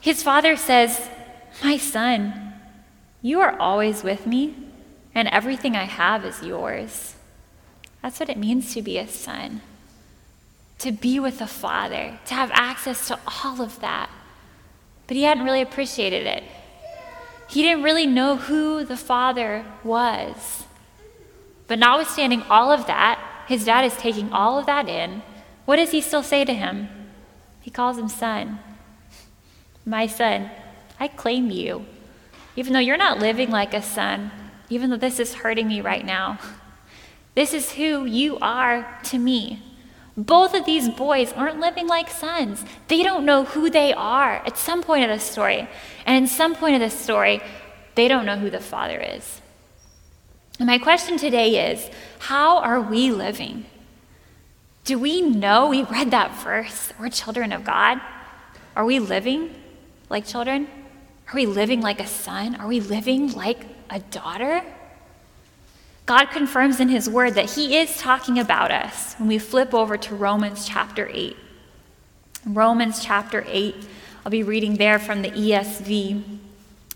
His 0.01 0.21
father 0.21 0.57
says, 0.57 1.09
My 1.63 1.77
son, 1.77 2.55
you 3.23 3.41
are 3.41 3.57
always 3.57 4.03
with 4.03 4.27
me, 4.27 4.57
and 5.15 5.29
everything 5.29 5.77
I 5.77 5.85
have 5.85 6.25
is 6.25 6.43
yours. 6.43 7.15
That's 8.03 8.19
what 8.19 8.29
it 8.29 8.37
means 8.37 8.75
to 8.75 8.83
be 8.83 8.99
a 8.99 9.07
son. 9.07 9.61
To 10.81 10.91
be 10.91 11.21
with 11.21 11.39
the 11.39 11.47
Father, 11.47 12.19
to 12.27 12.35
have 12.35 12.51
access 12.53 13.09
to 13.09 13.19
all 13.45 13.63
of 13.63 13.81
that. 13.81 14.11
But 15.07 15.17
he 15.17 15.23
hadn't 15.23 15.45
really 15.45 15.63
appreciated 15.63 16.27
it. 16.27 16.45
He 17.49 17.63
didn't 17.63 17.85
really 17.85 18.07
know 18.07 18.37
who 18.37 18.85
the 18.85 18.97
Father 18.97 19.65
was. 19.85 20.65
But 21.69 21.79
notwithstanding 21.79 22.43
all 22.51 22.73
of 22.73 22.87
that, 22.87 23.45
his 23.47 23.65
dad 23.65 23.85
is 23.85 23.97
taking 23.97 24.33
all 24.33 24.59
of 24.59 24.67
that 24.67 24.89
in. 24.89 25.23
What 25.65 25.77
does 25.77 25.93
he 25.93 26.01
still 26.01 26.23
say 26.23 26.45
to 26.45 26.55
him? 26.55 26.89
He 27.61 27.71
calls 27.71 27.99
him 27.99 28.09
son. 28.09 28.59
My 29.85 30.07
son, 30.07 30.51
I 30.99 31.09
claim 31.09 31.51
you 31.51 31.87
even 32.57 32.73
though 32.73 32.81
you're 32.81 32.97
not 32.97 33.19
living 33.19 33.51
like 33.51 33.75
a 33.75 33.83
son, 33.83 34.31
even 34.71 34.91
though 34.91 34.97
this 34.97 35.21
is 35.21 35.35
hurting 35.35 35.69
me 35.69 35.81
right 35.81 36.05
now. 36.05 36.39
This 37.35 37.53
is 37.53 37.73
who 37.73 38.07
you 38.07 38.39
are 38.39 38.99
to 39.05 39.19
me. 39.19 39.63
Both 40.17 40.55
of 40.55 40.65
these 40.65 40.89
boys 40.89 41.33
aren't 41.35 41.61
living 41.61 41.87
like 41.87 42.09
sons. 42.09 42.65
They 42.89 43.03
don't 43.03 43.27
know 43.27 43.45
who 43.45 43.69
they 43.69 43.93
are 43.93 44.37
at 44.47 44.57
some 44.57 44.83
point 44.83 45.05
of 45.05 45.11
the 45.11 45.19
story. 45.19 45.69
And 46.07 46.17
in 46.17 46.27
some 46.27 46.55
point 46.55 46.75
of 46.75 46.81
the 46.81 46.97
story, 46.97 47.43
they 47.97 48.09
don't 48.09 48.25
know 48.25 48.39
who 48.39 48.49
the 48.49 48.61
Father 48.61 48.99
is. 48.99 49.43
And 50.59 50.67
my 50.67 50.79
question 50.79 51.19
today 51.19 51.71
is 51.71 51.91
how 52.19 52.59
are 52.59 52.81
we 52.81 53.11
living? 53.11 53.67
Do 54.85 54.99
we 54.99 55.21
know 55.21 55.69
we 55.69 55.83
read 55.83 56.13
that 56.13 56.43
verse? 56.43 56.93
We're 56.99 57.11
children 57.11 57.53
of 57.53 57.65
God. 57.65 58.01
Are 58.75 58.85
we 58.85 58.99
living 59.01 59.55
like 60.09 60.27
children? 60.27 60.69
Are 61.29 61.35
we 61.35 61.45
living 61.45 61.83
like 61.83 62.01
a 62.01 62.07
son? 62.07 62.55
Are 62.57 62.69
we 62.69 62.81
living 62.81 63.33
like 63.33 63.67
a 63.91 63.99
daughter? 63.99 64.63
God 66.07 66.27
confirms 66.27 66.79
in 66.79 66.89
His 66.89 67.11
Word 67.11 67.35
that 67.35 67.51
He 67.51 67.77
is 67.77 67.99
talking 67.99 68.39
about 68.39 68.71
us 68.71 69.15
when 69.15 69.29
we 69.29 69.39
flip 69.39 69.75
over 69.75 69.97
to 69.97 70.15
Romans 70.15 70.67
chapter 70.67 71.11
8. 71.13 71.37
Romans 72.47 73.05
chapter 73.05 73.45
8, 73.49 73.75
I'll 74.25 74.31
be 74.31 74.45
reading 74.45 74.77
there 74.77 75.01
from 75.01 75.23
the 75.23 75.31
ESV. 75.31 76.39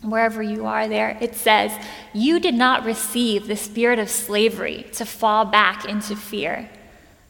Wherever 0.03 0.43
you 0.43 0.65
are 0.65 0.87
there, 0.87 1.19
it 1.21 1.35
says, 1.35 1.73
You 2.15 2.39
did 2.39 2.55
not 2.55 2.85
receive 2.85 3.49
the 3.49 3.57
spirit 3.57 3.99
of 3.99 4.09
slavery 4.09 4.87
to 4.93 5.05
fall 5.05 5.45
back 5.45 5.85
into 5.85 6.15
fear, 6.15 6.71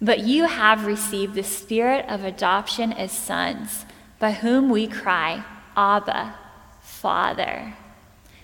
but 0.03 0.21
you 0.21 0.45
have 0.45 0.85
received 0.85 1.35
the 1.35 1.43
spirit 1.43 2.05
of 2.09 2.25
adoption 2.25 2.93
as 2.93 3.11
sons 3.11 3.87
by 4.19 4.33
whom 4.33 4.69
we 4.69 4.87
cry, 4.87 5.43
Abba, 5.77 6.35
Father. 6.83 7.75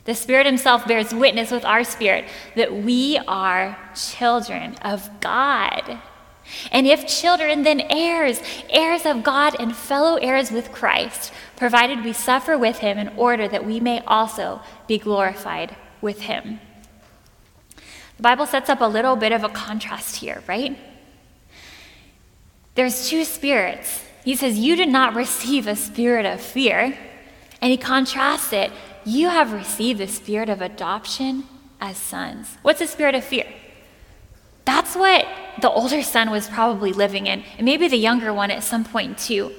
The 0.06 0.14
Spirit 0.14 0.46
Himself 0.46 0.86
bears 0.86 1.12
witness 1.12 1.50
with 1.50 1.64
our 1.64 1.84
spirit 1.84 2.24
that 2.54 2.74
we 2.74 3.18
are 3.26 3.76
children 3.94 4.76
of 4.82 5.10
God. 5.20 6.00
And 6.70 6.86
if 6.86 7.08
children, 7.08 7.64
then 7.64 7.80
heirs, 7.90 8.40
heirs 8.70 9.04
of 9.04 9.24
God 9.24 9.56
and 9.58 9.76
fellow 9.76 10.16
heirs 10.16 10.52
with 10.52 10.70
Christ, 10.70 11.32
provided 11.56 12.04
we 12.04 12.12
suffer 12.12 12.56
with 12.56 12.78
Him 12.78 12.98
in 12.98 13.08
order 13.16 13.48
that 13.48 13.66
we 13.66 13.80
may 13.80 14.00
also 14.06 14.60
be 14.86 14.96
glorified 14.96 15.76
with 16.00 16.22
Him. 16.22 16.60
The 18.16 18.22
Bible 18.22 18.46
sets 18.46 18.70
up 18.70 18.80
a 18.80 18.86
little 18.86 19.16
bit 19.16 19.32
of 19.32 19.42
a 19.42 19.48
contrast 19.48 20.16
here, 20.16 20.42
right? 20.46 20.78
There's 22.76 23.08
two 23.08 23.24
spirits. 23.24 24.04
He 24.24 24.36
says, 24.36 24.58
You 24.58 24.76
did 24.76 24.88
not 24.88 25.14
receive 25.14 25.66
a 25.66 25.74
spirit 25.74 26.24
of 26.26 26.40
fear. 26.40 26.96
And 27.60 27.70
he 27.70 27.76
contrasts 27.76 28.52
it 28.52 28.70
you 29.06 29.28
have 29.28 29.52
received 29.52 30.00
the 30.00 30.08
spirit 30.08 30.48
of 30.48 30.60
adoption 30.60 31.44
as 31.80 31.96
sons. 31.96 32.58
What's 32.62 32.80
the 32.80 32.86
spirit 32.86 33.14
of 33.14 33.24
fear? 33.24 33.46
That's 34.64 34.96
what 34.96 35.26
the 35.60 35.70
older 35.70 36.02
son 36.02 36.30
was 36.30 36.48
probably 36.48 36.92
living 36.92 37.28
in, 37.28 37.44
and 37.56 37.64
maybe 37.64 37.86
the 37.86 37.96
younger 37.96 38.34
one 38.34 38.50
at 38.50 38.64
some 38.64 38.84
point 38.84 39.16
too. 39.16 39.52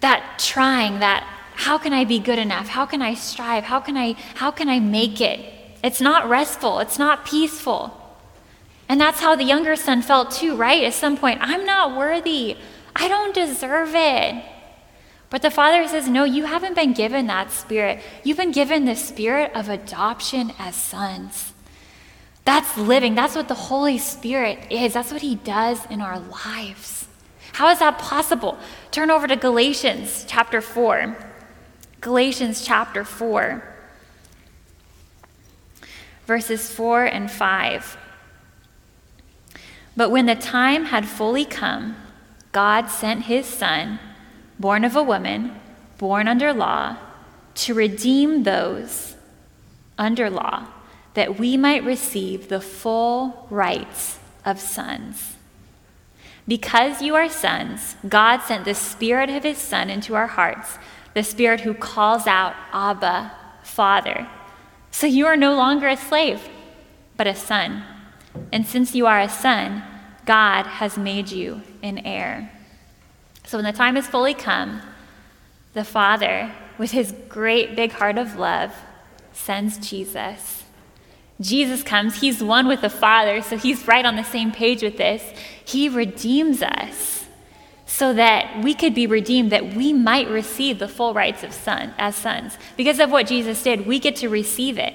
That 0.00 0.38
trying, 0.38 0.98
that 0.98 1.22
how 1.54 1.78
can 1.78 1.92
I 1.92 2.04
be 2.04 2.18
good 2.18 2.38
enough? 2.38 2.68
How 2.68 2.84
can 2.84 3.00
I 3.00 3.14
strive? 3.14 3.64
How 3.64 3.80
can 3.80 3.96
I 3.96 4.12
how 4.34 4.50
can 4.50 4.68
I 4.68 4.80
make 4.80 5.20
it? 5.20 5.40
It's 5.84 6.00
not 6.00 6.28
restful, 6.28 6.80
it's 6.80 6.98
not 6.98 7.24
peaceful. 7.24 7.94
And 8.88 9.00
that's 9.00 9.20
how 9.20 9.36
the 9.36 9.44
younger 9.44 9.76
son 9.76 10.02
felt 10.02 10.32
too, 10.32 10.56
right? 10.56 10.82
At 10.82 10.94
some 10.94 11.16
point, 11.16 11.38
I'm 11.42 11.64
not 11.64 11.96
worthy. 11.96 12.56
I 12.96 13.06
don't 13.06 13.34
deserve 13.34 13.94
it. 13.94 14.44
But 15.30 15.42
the 15.42 15.50
Father 15.50 15.86
says, 15.86 16.08
No, 16.08 16.24
you 16.24 16.44
haven't 16.46 16.74
been 16.74 16.92
given 16.92 17.26
that 17.26 17.50
spirit. 17.50 18.00
You've 18.24 18.36
been 18.36 18.52
given 18.52 18.84
the 18.84 18.96
spirit 18.96 19.52
of 19.54 19.68
adoption 19.68 20.52
as 20.58 20.74
sons. 20.74 21.52
That's 22.44 22.78
living. 22.78 23.14
That's 23.14 23.36
what 23.36 23.48
the 23.48 23.54
Holy 23.54 23.98
Spirit 23.98 24.58
is. 24.70 24.94
That's 24.94 25.12
what 25.12 25.20
He 25.20 25.34
does 25.34 25.84
in 25.86 26.00
our 26.00 26.18
lives. 26.18 27.06
How 27.52 27.68
is 27.68 27.80
that 27.80 27.98
possible? 27.98 28.56
Turn 28.90 29.10
over 29.10 29.26
to 29.26 29.36
Galatians 29.36 30.24
chapter 30.26 30.60
4. 30.60 31.16
Galatians 32.00 32.64
chapter 32.64 33.02
4, 33.02 33.60
verses 36.26 36.72
4 36.72 37.06
and 37.06 37.28
5. 37.28 37.96
But 39.96 40.12
when 40.12 40.26
the 40.26 40.36
time 40.36 40.86
had 40.86 41.08
fully 41.08 41.44
come, 41.44 41.96
God 42.52 42.86
sent 42.86 43.24
His 43.24 43.46
Son 43.46 43.98
born 44.58 44.84
of 44.84 44.96
a 44.96 45.02
woman, 45.02 45.58
born 45.98 46.28
under 46.28 46.52
law, 46.52 46.96
to 47.54 47.74
redeem 47.74 48.42
those 48.42 49.16
under 49.96 50.30
law, 50.30 50.66
that 51.14 51.38
we 51.38 51.56
might 51.56 51.84
receive 51.84 52.48
the 52.48 52.60
full 52.60 53.46
rights 53.50 54.18
of 54.44 54.60
sons. 54.60 55.36
Because 56.46 57.02
you 57.02 57.14
are 57.14 57.28
sons, 57.28 57.96
God 58.08 58.38
sent 58.38 58.64
the 58.64 58.74
Spirit 58.74 59.28
of 59.28 59.42
His 59.42 59.58
Son 59.58 59.90
into 59.90 60.14
our 60.14 60.28
hearts, 60.28 60.78
the 61.14 61.22
Spirit 61.22 61.60
who 61.60 61.74
calls 61.74 62.26
out, 62.26 62.54
Abba, 62.72 63.32
Father. 63.62 64.28
So 64.90 65.06
you 65.06 65.26
are 65.26 65.36
no 65.36 65.54
longer 65.54 65.88
a 65.88 65.96
slave, 65.96 66.48
but 67.16 67.26
a 67.26 67.34
son. 67.34 67.84
And 68.52 68.66
since 68.66 68.94
you 68.94 69.06
are 69.06 69.20
a 69.20 69.28
son, 69.28 69.82
God 70.24 70.66
has 70.66 70.96
made 70.96 71.30
you 71.30 71.62
an 71.82 71.98
heir. 71.98 72.50
So 73.48 73.56
when 73.56 73.64
the 73.64 73.72
time 73.72 73.96
is 73.96 74.06
fully 74.06 74.34
come, 74.34 74.82
the 75.72 75.82
Father, 75.82 76.52
with 76.76 76.90
his 76.90 77.14
great 77.30 77.74
big 77.74 77.92
heart 77.92 78.18
of 78.18 78.36
love, 78.36 78.74
sends 79.32 79.78
Jesus. 79.78 80.64
Jesus 81.40 81.82
comes, 81.82 82.20
he's 82.20 82.42
one 82.42 82.68
with 82.68 82.82
the 82.82 82.90
Father, 82.90 83.40
so 83.40 83.56
he's 83.56 83.88
right 83.88 84.04
on 84.04 84.16
the 84.16 84.22
same 84.22 84.52
page 84.52 84.82
with 84.82 84.98
this. 84.98 85.22
He 85.64 85.88
redeems 85.88 86.62
us 86.62 87.26
so 87.86 88.12
that 88.12 88.62
we 88.62 88.74
could 88.74 88.94
be 88.94 89.06
redeemed, 89.06 89.50
that 89.50 89.72
we 89.72 89.94
might 89.94 90.28
receive 90.28 90.78
the 90.78 90.86
full 90.86 91.14
rights 91.14 91.42
of 91.42 91.54
son 91.54 91.94
as 91.96 92.16
sons. 92.16 92.58
Because 92.76 93.00
of 93.00 93.10
what 93.10 93.26
Jesus 93.26 93.62
did, 93.62 93.86
we 93.86 93.98
get 93.98 94.16
to 94.16 94.28
receive 94.28 94.76
it. 94.76 94.92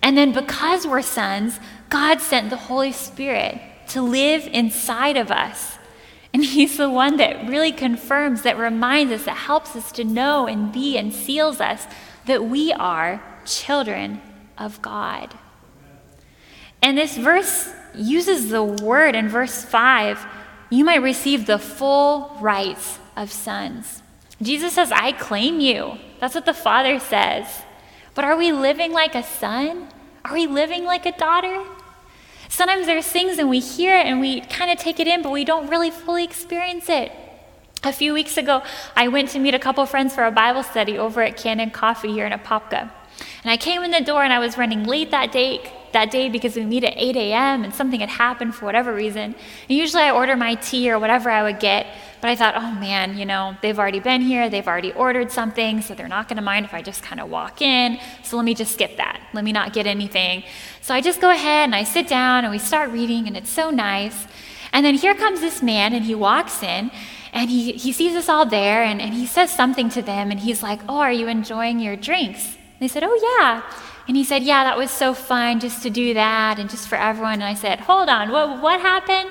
And 0.00 0.16
then 0.16 0.32
because 0.32 0.86
we're 0.86 1.02
sons, 1.02 1.60
God 1.90 2.22
sent 2.22 2.48
the 2.48 2.56
Holy 2.56 2.92
Spirit 2.92 3.60
to 3.88 4.00
live 4.00 4.46
inside 4.46 5.18
of 5.18 5.30
us 5.30 5.76
and 6.34 6.44
He's 6.44 6.76
the 6.76 6.90
one 6.90 7.16
that 7.18 7.48
really 7.48 7.72
confirms, 7.72 8.42
that 8.42 8.58
reminds 8.58 9.12
us, 9.12 9.24
that 9.24 9.36
helps 9.36 9.76
us 9.76 9.92
to 9.92 10.04
know 10.04 10.46
and 10.46 10.72
be 10.72 10.98
and 10.98 11.14
seals 11.14 11.60
us 11.60 11.86
that 12.26 12.44
we 12.44 12.72
are 12.72 13.22
children 13.46 14.20
of 14.58 14.82
God. 14.82 15.38
And 16.82 16.98
this 16.98 17.16
verse 17.16 17.72
uses 17.94 18.50
the 18.50 18.64
word 18.64 19.14
in 19.14 19.28
verse 19.28 19.64
5 19.64 20.26
you 20.70 20.84
might 20.84 21.02
receive 21.02 21.46
the 21.46 21.58
full 21.58 22.36
rights 22.40 22.98
of 23.16 23.30
sons. 23.30 24.02
Jesus 24.42 24.72
says, 24.72 24.90
I 24.90 25.12
claim 25.12 25.60
you. 25.60 25.98
That's 26.18 26.34
what 26.34 26.46
the 26.46 26.54
Father 26.54 26.98
says. 26.98 27.46
But 28.14 28.24
are 28.24 28.36
we 28.36 28.50
living 28.50 28.92
like 28.92 29.14
a 29.14 29.22
son? 29.22 29.88
Are 30.24 30.34
we 30.34 30.48
living 30.48 30.84
like 30.84 31.06
a 31.06 31.12
daughter? 31.12 31.62
Sometimes 32.54 32.86
there's 32.86 33.08
things 33.08 33.38
and 33.38 33.50
we 33.50 33.58
hear 33.58 33.98
it 33.98 34.06
and 34.06 34.20
we 34.20 34.40
kind 34.42 34.70
of 34.70 34.78
take 34.78 35.00
it 35.00 35.08
in, 35.08 35.22
but 35.22 35.32
we 35.32 35.44
don't 35.44 35.68
really 35.68 35.90
fully 35.90 36.22
experience 36.22 36.88
it. 36.88 37.10
A 37.82 37.92
few 37.92 38.14
weeks 38.14 38.36
ago, 38.36 38.62
I 38.94 39.08
went 39.08 39.30
to 39.30 39.40
meet 39.40 39.56
a 39.56 39.58
couple 39.58 39.84
friends 39.86 40.14
for 40.14 40.24
a 40.24 40.30
Bible 40.30 40.62
study 40.62 40.96
over 40.96 41.20
at 41.20 41.36
Cannon 41.36 41.72
Coffee 41.72 42.12
here 42.12 42.24
in 42.26 42.32
Apopka. 42.32 42.92
And 43.42 43.50
I 43.50 43.56
came 43.56 43.82
in 43.82 43.90
the 43.90 44.00
door 44.00 44.22
and 44.22 44.32
I 44.32 44.38
was 44.38 44.56
running 44.56 44.84
late 44.84 45.10
that 45.10 45.32
day, 45.32 45.68
that 45.94 46.10
day 46.10 46.28
because 46.28 46.54
we 46.54 46.64
meet 46.64 46.84
at 46.84 46.92
8 46.96 47.16
a.m. 47.16 47.64
and 47.64 47.74
something 47.74 48.00
had 48.00 48.10
happened 48.10 48.54
for 48.54 48.66
whatever 48.66 48.94
reason. 48.94 49.34
And 49.68 49.78
usually 49.78 50.02
I 50.02 50.10
order 50.10 50.36
my 50.36 50.54
tea 50.56 50.90
or 50.90 50.98
whatever 50.98 51.30
I 51.30 51.42
would 51.42 51.58
get, 51.58 51.86
but 52.20 52.30
I 52.30 52.36
thought, 52.36 52.54
oh 52.56 52.72
man, 52.78 53.18
you 53.18 53.24
know, 53.24 53.56
they've 53.62 53.78
already 53.78 54.00
been 54.00 54.20
here, 54.20 54.48
they've 54.48 54.66
already 54.66 54.92
ordered 54.92 55.32
something, 55.32 55.80
so 55.80 55.94
they're 55.94 56.08
not 56.08 56.28
going 56.28 56.36
to 56.36 56.42
mind 56.42 56.66
if 56.66 56.74
I 56.74 56.82
just 56.82 57.02
kind 57.02 57.20
of 57.20 57.30
walk 57.30 57.62
in. 57.62 57.98
So 58.22 58.36
let 58.36 58.44
me 58.44 58.54
just 58.54 58.72
skip 58.72 58.96
that. 58.98 59.20
Let 59.32 59.44
me 59.44 59.52
not 59.52 59.72
get 59.72 59.86
anything. 59.86 60.44
So 60.80 60.94
I 60.94 61.00
just 61.00 61.20
go 61.20 61.30
ahead 61.30 61.64
and 61.64 61.74
I 61.74 61.84
sit 61.84 62.06
down 62.06 62.44
and 62.44 62.52
we 62.52 62.58
start 62.58 62.90
reading, 62.90 63.26
and 63.26 63.36
it's 63.36 63.50
so 63.50 63.70
nice. 63.70 64.26
And 64.72 64.84
then 64.84 64.94
here 64.94 65.14
comes 65.14 65.40
this 65.40 65.62
man, 65.62 65.94
and 65.94 66.04
he 66.04 66.14
walks 66.14 66.62
in, 66.62 66.90
and 67.32 67.50
he, 67.50 67.72
he 67.72 67.92
sees 67.92 68.14
us 68.14 68.28
all 68.28 68.46
there, 68.46 68.82
and, 68.82 69.00
and 69.00 69.14
he 69.14 69.26
says 69.26 69.50
something 69.50 69.88
to 69.90 70.02
them, 70.02 70.30
and 70.30 70.40
he's 70.40 70.62
like, 70.62 70.80
Oh, 70.88 70.98
are 70.98 71.12
you 71.12 71.28
enjoying 71.28 71.78
your 71.78 71.96
drinks? 71.96 72.56
And 72.56 72.80
they 72.80 72.88
said, 72.88 73.04
Oh, 73.04 73.38
yeah. 73.38 73.62
And 74.06 74.16
he 74.16 74.24
said, 74.24 74.42
Yeah, 74.42 74.64
that 74.64 74.76
was 74.76 74.90
so 74.90 75.14
fun 75.14 75.60
just 75.60 75.82
to 75.82 75.90
do 75.90 76.14
that 76.14 76.58
and 76.58 76.68
just 76.68 76.88
for 76.88 76.96
everyone. 76.96 77.34
And 77.34 77.44
I 77.44 77.54
said, 77.54 77.80
Hold 77.80 78.08
on, 78.08 78.30
what, 78.30 78.60
what 78.60 78.80
happened? 78.80 79.30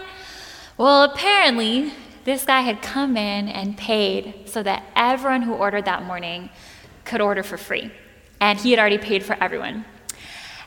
Well, 0.78 1.04
apparently, 1.04 1.94
this 2.24 2.46
guy 2.46 2.62
had 2.62 2.82
come 2.82 3.18
in 3.18 3.50
and 3.50 3.78
paid 3.78 4.50
so 4.50 4.64
that 4.64 4.84
everyone 4.96 5.44
who 5.44 5.54
ordered 5.54 5.86
that 5.86 6.04
morning 6.04 6.50
could 7.06 7.22
order 7.22 7.44
for 7.44 7.58
free. 7.58 7.92
And 8.40 8.60
he 8.60 8.72
had 8.72 8.80
already 8.80 8.98
paid 8.98 9.24
for 9.24 9.38
everyone. 9.42 9.86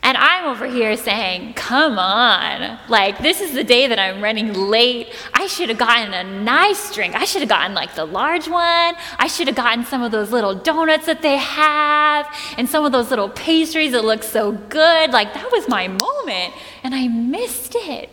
And 0.07 0.17
I'm 0.17 0.47
over 0.47 0.67
here 0.67 0.97
saying, 0.97 1.55
come 1.55 1.99
on. 1.99 2.79
Like, 2.89 3.19
this 3.19 3.41
is 3.41 3.55
the 3.55 3.65
day 3.65 3.89
that 3.89 3.99
I'm 3.99 4.23
running 4.23 4.53
late. 4.53 5.09
I 5.35 5.49
should 5.49 5.69
have 5.69 5.79
gotten 5.79 6.15
a 6.15 6.23
nice 6.23 6.95
drink. 6.95 7.17
I 7.17 7.25
should 7.25 7.43
have 7.43 7.49
gotten 7.49 7.75
like 7.75 7.97
the 7.97 8.05
large 8.05 8.47
one. 8.47 8.95
I 9.19 9.27
should 9.27 9.49
have 9.49 9.57
gotten 9.57 9.85
some 9.85 10.05
of 10.05 10.13
those 10.13 10.31
little 10.31 10.55
donuts 10.55 11.07
that 11.07 11.23
they 11.23 11.39
have 11.39 12.33
and 12.57 12.69
some 12.69 12.85
of 12.85 12.93
those 12.93 13.11
little 13.11 13.29
pastries 13.29 13.91
that 13.91 14.05
look 14.05 14.23
so 14.23 14.53
good. 14.53 15.11
Like, 15.11 15.35
that 15.35 15.51
was 15.51 15.69
my 15.69 15.89
moment. 15.89 16.55
And 16.85 16.95
I 16.95 17.09
missed 17.09 17.75
it. 17.75 18.09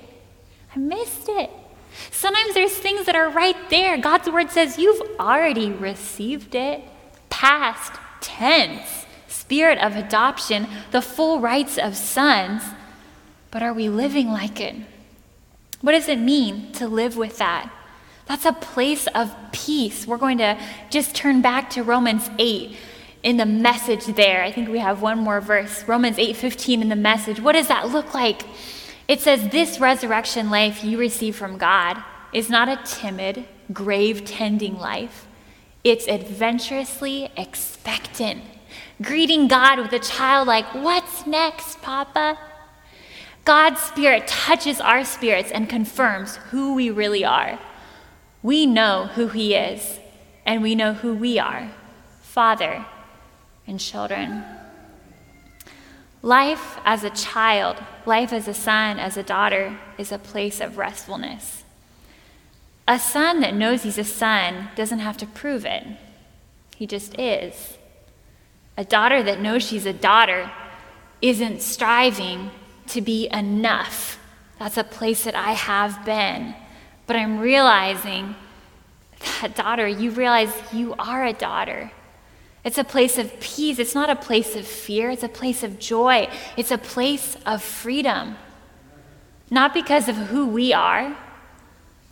I 0.76 0.80
missed 0.80 1.30
it. 1.30 1.52
Sometimes 2.10 2.56
there's 2.56 2.76
things 2.76 3.06
that 3.06 3.16
are 3.16 3.30
right 3.30 3.70
there. 3.70 4.00
God's 4.00 4.28
word 4.32 4.50
says 4.50 4.80
you've 4.80 5.20
already 5.20 5.70
received 5.70 6.56
it. 6.56 6.82
Past 7.30 7.94
tense, 8.20 9.03
spirit 9.54 9.78
of 9.78 9.96
adoption, 9.96 10.68
the 10.89 11.02
full 11.02 11.39
rights 11.39 11.78
of 11.78 11.96
sons. 11.96 12.63
But 13.52 13.62
are 13.62 13.72
we 13.72 13.88
living 13.88 14.30
like 14.30 14.60
it? 14.60 14.76
What 15.82 15.92
does 15.92 16.10
it 16.10 16.18
mean 16.18 16.72
to 16.74 16.88
live 16.88 17.18
with 17.18 17.38
that? 17.38 17.72
That's 18.26 18.46
a 18.46 18.54
place 18.54 19.06
of 19.13 19.36
peace. 19.52 20.08
We're 20.08 20.18
going 20.18 20.39
to 20.39 20.58
just 20.89 21.13
turn 21.13 21.44
back 21.44 21.70
to 21.72 21.84
Romans 21.84 22.32
8 22.39 22.76
in 23.22 23.38
the 23.38 23.46
message 23.46 24.06
there. 24.06 24.42
I 24.44 24.52
think 24.52 24.70
we 24.70 24.80
have 24.80 25.04
one 25.04 25.20
more 25.20 25.39
verse. 25.39 25.88
Romans 25.88 26.18
8:15 26.18 26.82
in 26.82 26.89
the 26.89 26.96
message. 26.96 27.39
What 27.39 27.54
does 27.54 27.68
that 27.68 27.89
look 27.89 28.16
like? 28.16 28.42
It 29.08 29.22
says, 29.22 29.50
This 29.50 29.80
resurrection 29.80 30.50
life 30.50 30.84
you 30.84 30.98
receive 30.98 31.36
from 31.36 31.60
God 31.60 32.02
is 32.34 32.50
not 32.50 32.70
a 32.70 32.82
timid, 32.86 33.46
grave 33.72 34.26
tending 34.26 34.80
life. 34.80 35.28
It's 35.84 36.08
adventurously 36.08 37.30
expectant, 37.38 38.42
greeting 39.02 39.48
God 39.48 39.80
with 39.80 39.94
a 39.94 40.00
childlike, 40.00 40.66
What's 40.74 41.26
next, 41.26 41.82
Papa? 41.82 42.38
God's 43.46 43.82
Spirit 43.82 44.28
touches 44.28 44.80
our 44.80 45.04
spirits 45.04 45.52
and 45.52 45.68
confirms 45.68 46.38
who 46.52 46.76
we 46.76 46.90
really 46.90 47.26
are. 47.26 47.60
We 48.42 48.66
know 48.66 49.10
who 49.16 49.28
He 49.28 49.56
is. 49.56 50.00
and 50.46 50.62
we 50.62 50.76
know 50.76 50.94
who 50.94 51.14
we 51.16 51.40
are 51.40 51.72
father 52.22 52.86
and 53.68 53.80
children. 53.80 54.44
Life 56.22 56.80
as 56.84 57.04
a 57.04 57.10
child, 57.12 57.78
life 58.06 58.34
as 58.34 58.48
a 58.48 58.54
son, 58.54 58.98
as 58.98 59.18
a 59.18 59.24
daughter, 59.24 59.78
is 59.98 60.12
a 60.12 60.18
place 60.18 60.60
of 60.60 60.78
restfulness. 60.78 61.64
A 62.88 62.98
son 62.98 63.40
that 63.42 63.54
knows 63.54 63.84
he's 63.84 63.98
a 63.98 64.04
son 64.04 64.70
doesn't 64.76 65.00
have 65.00 65.18
to 65.18 65.26
prove 65.28 65.64
it, 65.66 65.86
he 66.76 66.88
just 66.88 67.18
is. 67.20 67.78
A 68.78 68.84
daughter 68.84 69.22
that 69.24 69.40
knows 69.40 69.64
she's 69.64 69.86
a 69.86 69.94
daughter 69.94 70.52
isn't 71.22 71.62
striving 71.62 72.52
to 72.88 73.02
be 73.02 73.30
enough. 73.32 74.20
That's 74.60 74.78
a 74.78 74.84
place 74.84 75.24
that 75.26 75.36
I 75.36 75.52
have 75.52 76.04
been. 76.06 76.56
But 77.06 77.16
I'm 77.16 77.40
realizing 77.40 78.36
that, 79.42 79.56
daughter, 79.56 79.88
you 79.88 80.12
realize 80.12 80.54
you 80.72 80.96
are 80.98 81.26
a 81.26 81.34
daughter. 81.34 81.92
It's 82.64 82.78
a 82.78 82.84
place 82.84 83.18
of 83.18 83.40
peace. 83.40 83.78
It's 83.78 83.96
not 83.96 84.10
a 84.10 84.16
place 84.16 84.56
of 84.56 84.66
fear. 84.66 85.10
It's 85.10 85.24
a 85.24 85.30
place 85.30 85.64
of 85.64 85.80
joy. 85.80 86.30
It's 86.56 86.72
a 86.72 86.78
place 86.78 87.38
of 87.46 87.62
freedom. 87.62 88.38
Not 89.50 89.74
because 89.74 90.08
of 90.08 90.16
who 90.16 90.48
we 90.48 90.74
are, 90.74 91.16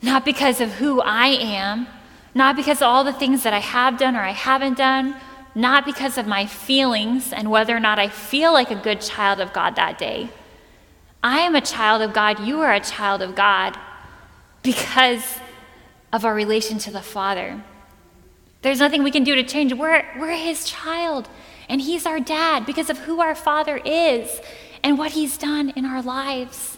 not 0.02 0.26
because 0.26 0.62
of 0.62 0.74
who 0.74 1.02
I 1.02 1.28
am, 1.28 1.88
not 2.36 2.56
because 2.56 2.78
of 2.78 2.88
all 2.88 3.04
the 3.04 3.14
things 3.14 3.44
that 3.44 3.54
I 3.54 3.60
have 3.60 3.98
done 3.98 4.16
or 4.16 4.22
I 4.22 4.32
haven't 4.32 4.78
done, 4.78 5.16
not 5.54 5.86
because 5.86 6.18
of 6.18 6.28
my 6.28 6.46
feelings 6.46 7.34
and 7.34 7.52
whether 7.52 7.76
or 7.76 7.80
not 7.80 8.00
I 8.00 8.08
feel 8.08 8.54
like 8.54 8.72
a 8.72 8.76
good 8.76 9.02
child 9.02 9.40
of 9.40 9.54
God 9.54 9.76
that 9.76 9.98
day. 9.98 10.30
I 11.24 11.40
am 11.40 11.56
a 11.56 11.62
child 11.62 12.02
of 12.02 12.14
God. 12.14 12.40
You 12.40 12.62
are 12.62 12.74
a 12.74 12.80
child 12.80 13.22
of 13.22 13.36
God 13.36 13.78
because 14.64 15.40
of 16.12 16.26
our 16.26 16.34
relation 16.34 16.78
to 16.80 16.92
the 16.92 17.02
Father. 17.02 17.62
There's 18.62 18.80
nothing 18.80 19.04
we 19.04 19.12
can 19.12 19.24
do 19.24 19.36
to 19.36 19.44
change. 19.44 19.74
We're, 19.74 20.06
we're 20.20 20.36
His 20.36 20.66
child, 20.66 21.28
and 21.68 21.82
He's 21.82 22.06
our 22.06 22.20
dad 22.20 22.66
because 22.66 22.90
of 22.90 23.00
who 23.00 23.20
our 23.22 23.36
Father 23.36 23.78
is 23.78 24.42
and 24.84 24.98
what 24.98 25.12
He's 25.12 25.38
done 25.38 25.72
in 25.72 25.86
our 25.86 26.02
lives. 26.02 26.78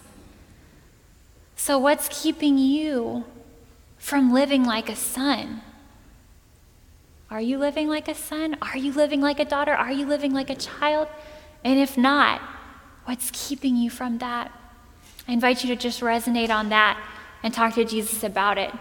So, 1.55 1.77
what's 1.77 2.09
keeping 2.09 2.57
you 2.57 3.25
from 3.97 4.33
living 4.33 4.65
like 4.65 4.89
a 4.89 4.95
son? 4.95 5.61
Are 7.33 7.41
you 7.41 7.57
living 7.57 7.89
like 7.89 8.07
a 8.07 8.13
son? 8.13 8.55
Are 8.61 8.77
you 8.77 8.91
living 8.91 9.19
like 9.19 9.39
a 9.39 9.45
daughter? 9.45 9.73
Are 9.73 9.91
you 9.91 10.05
living 10.05 10.33
like 10.33 10.51
a 10.51 10.55
child? 10.55 11.07
And 11.63 11.79
if 11.79 11.97
not, 11.97 12.39
what's 13.05 13.31
keeping 13.33 13.75
you 13.75 13.89
from 13.89 14.19
that? 14.19 14.51
I 15.27 15.33
invite 15.33 15.63
you 15.63 15.75
to 15.75 15.75
just 15.75 16.01
resonate 16.01 16.51
on 16.51 16.69
that 16.69 17.03
and 17.41 17.53
talk 17.53 17.73
to 17.73 17.85
Jesus 17.85 18.23
about 18.23 18.59
it. 18.59 18.71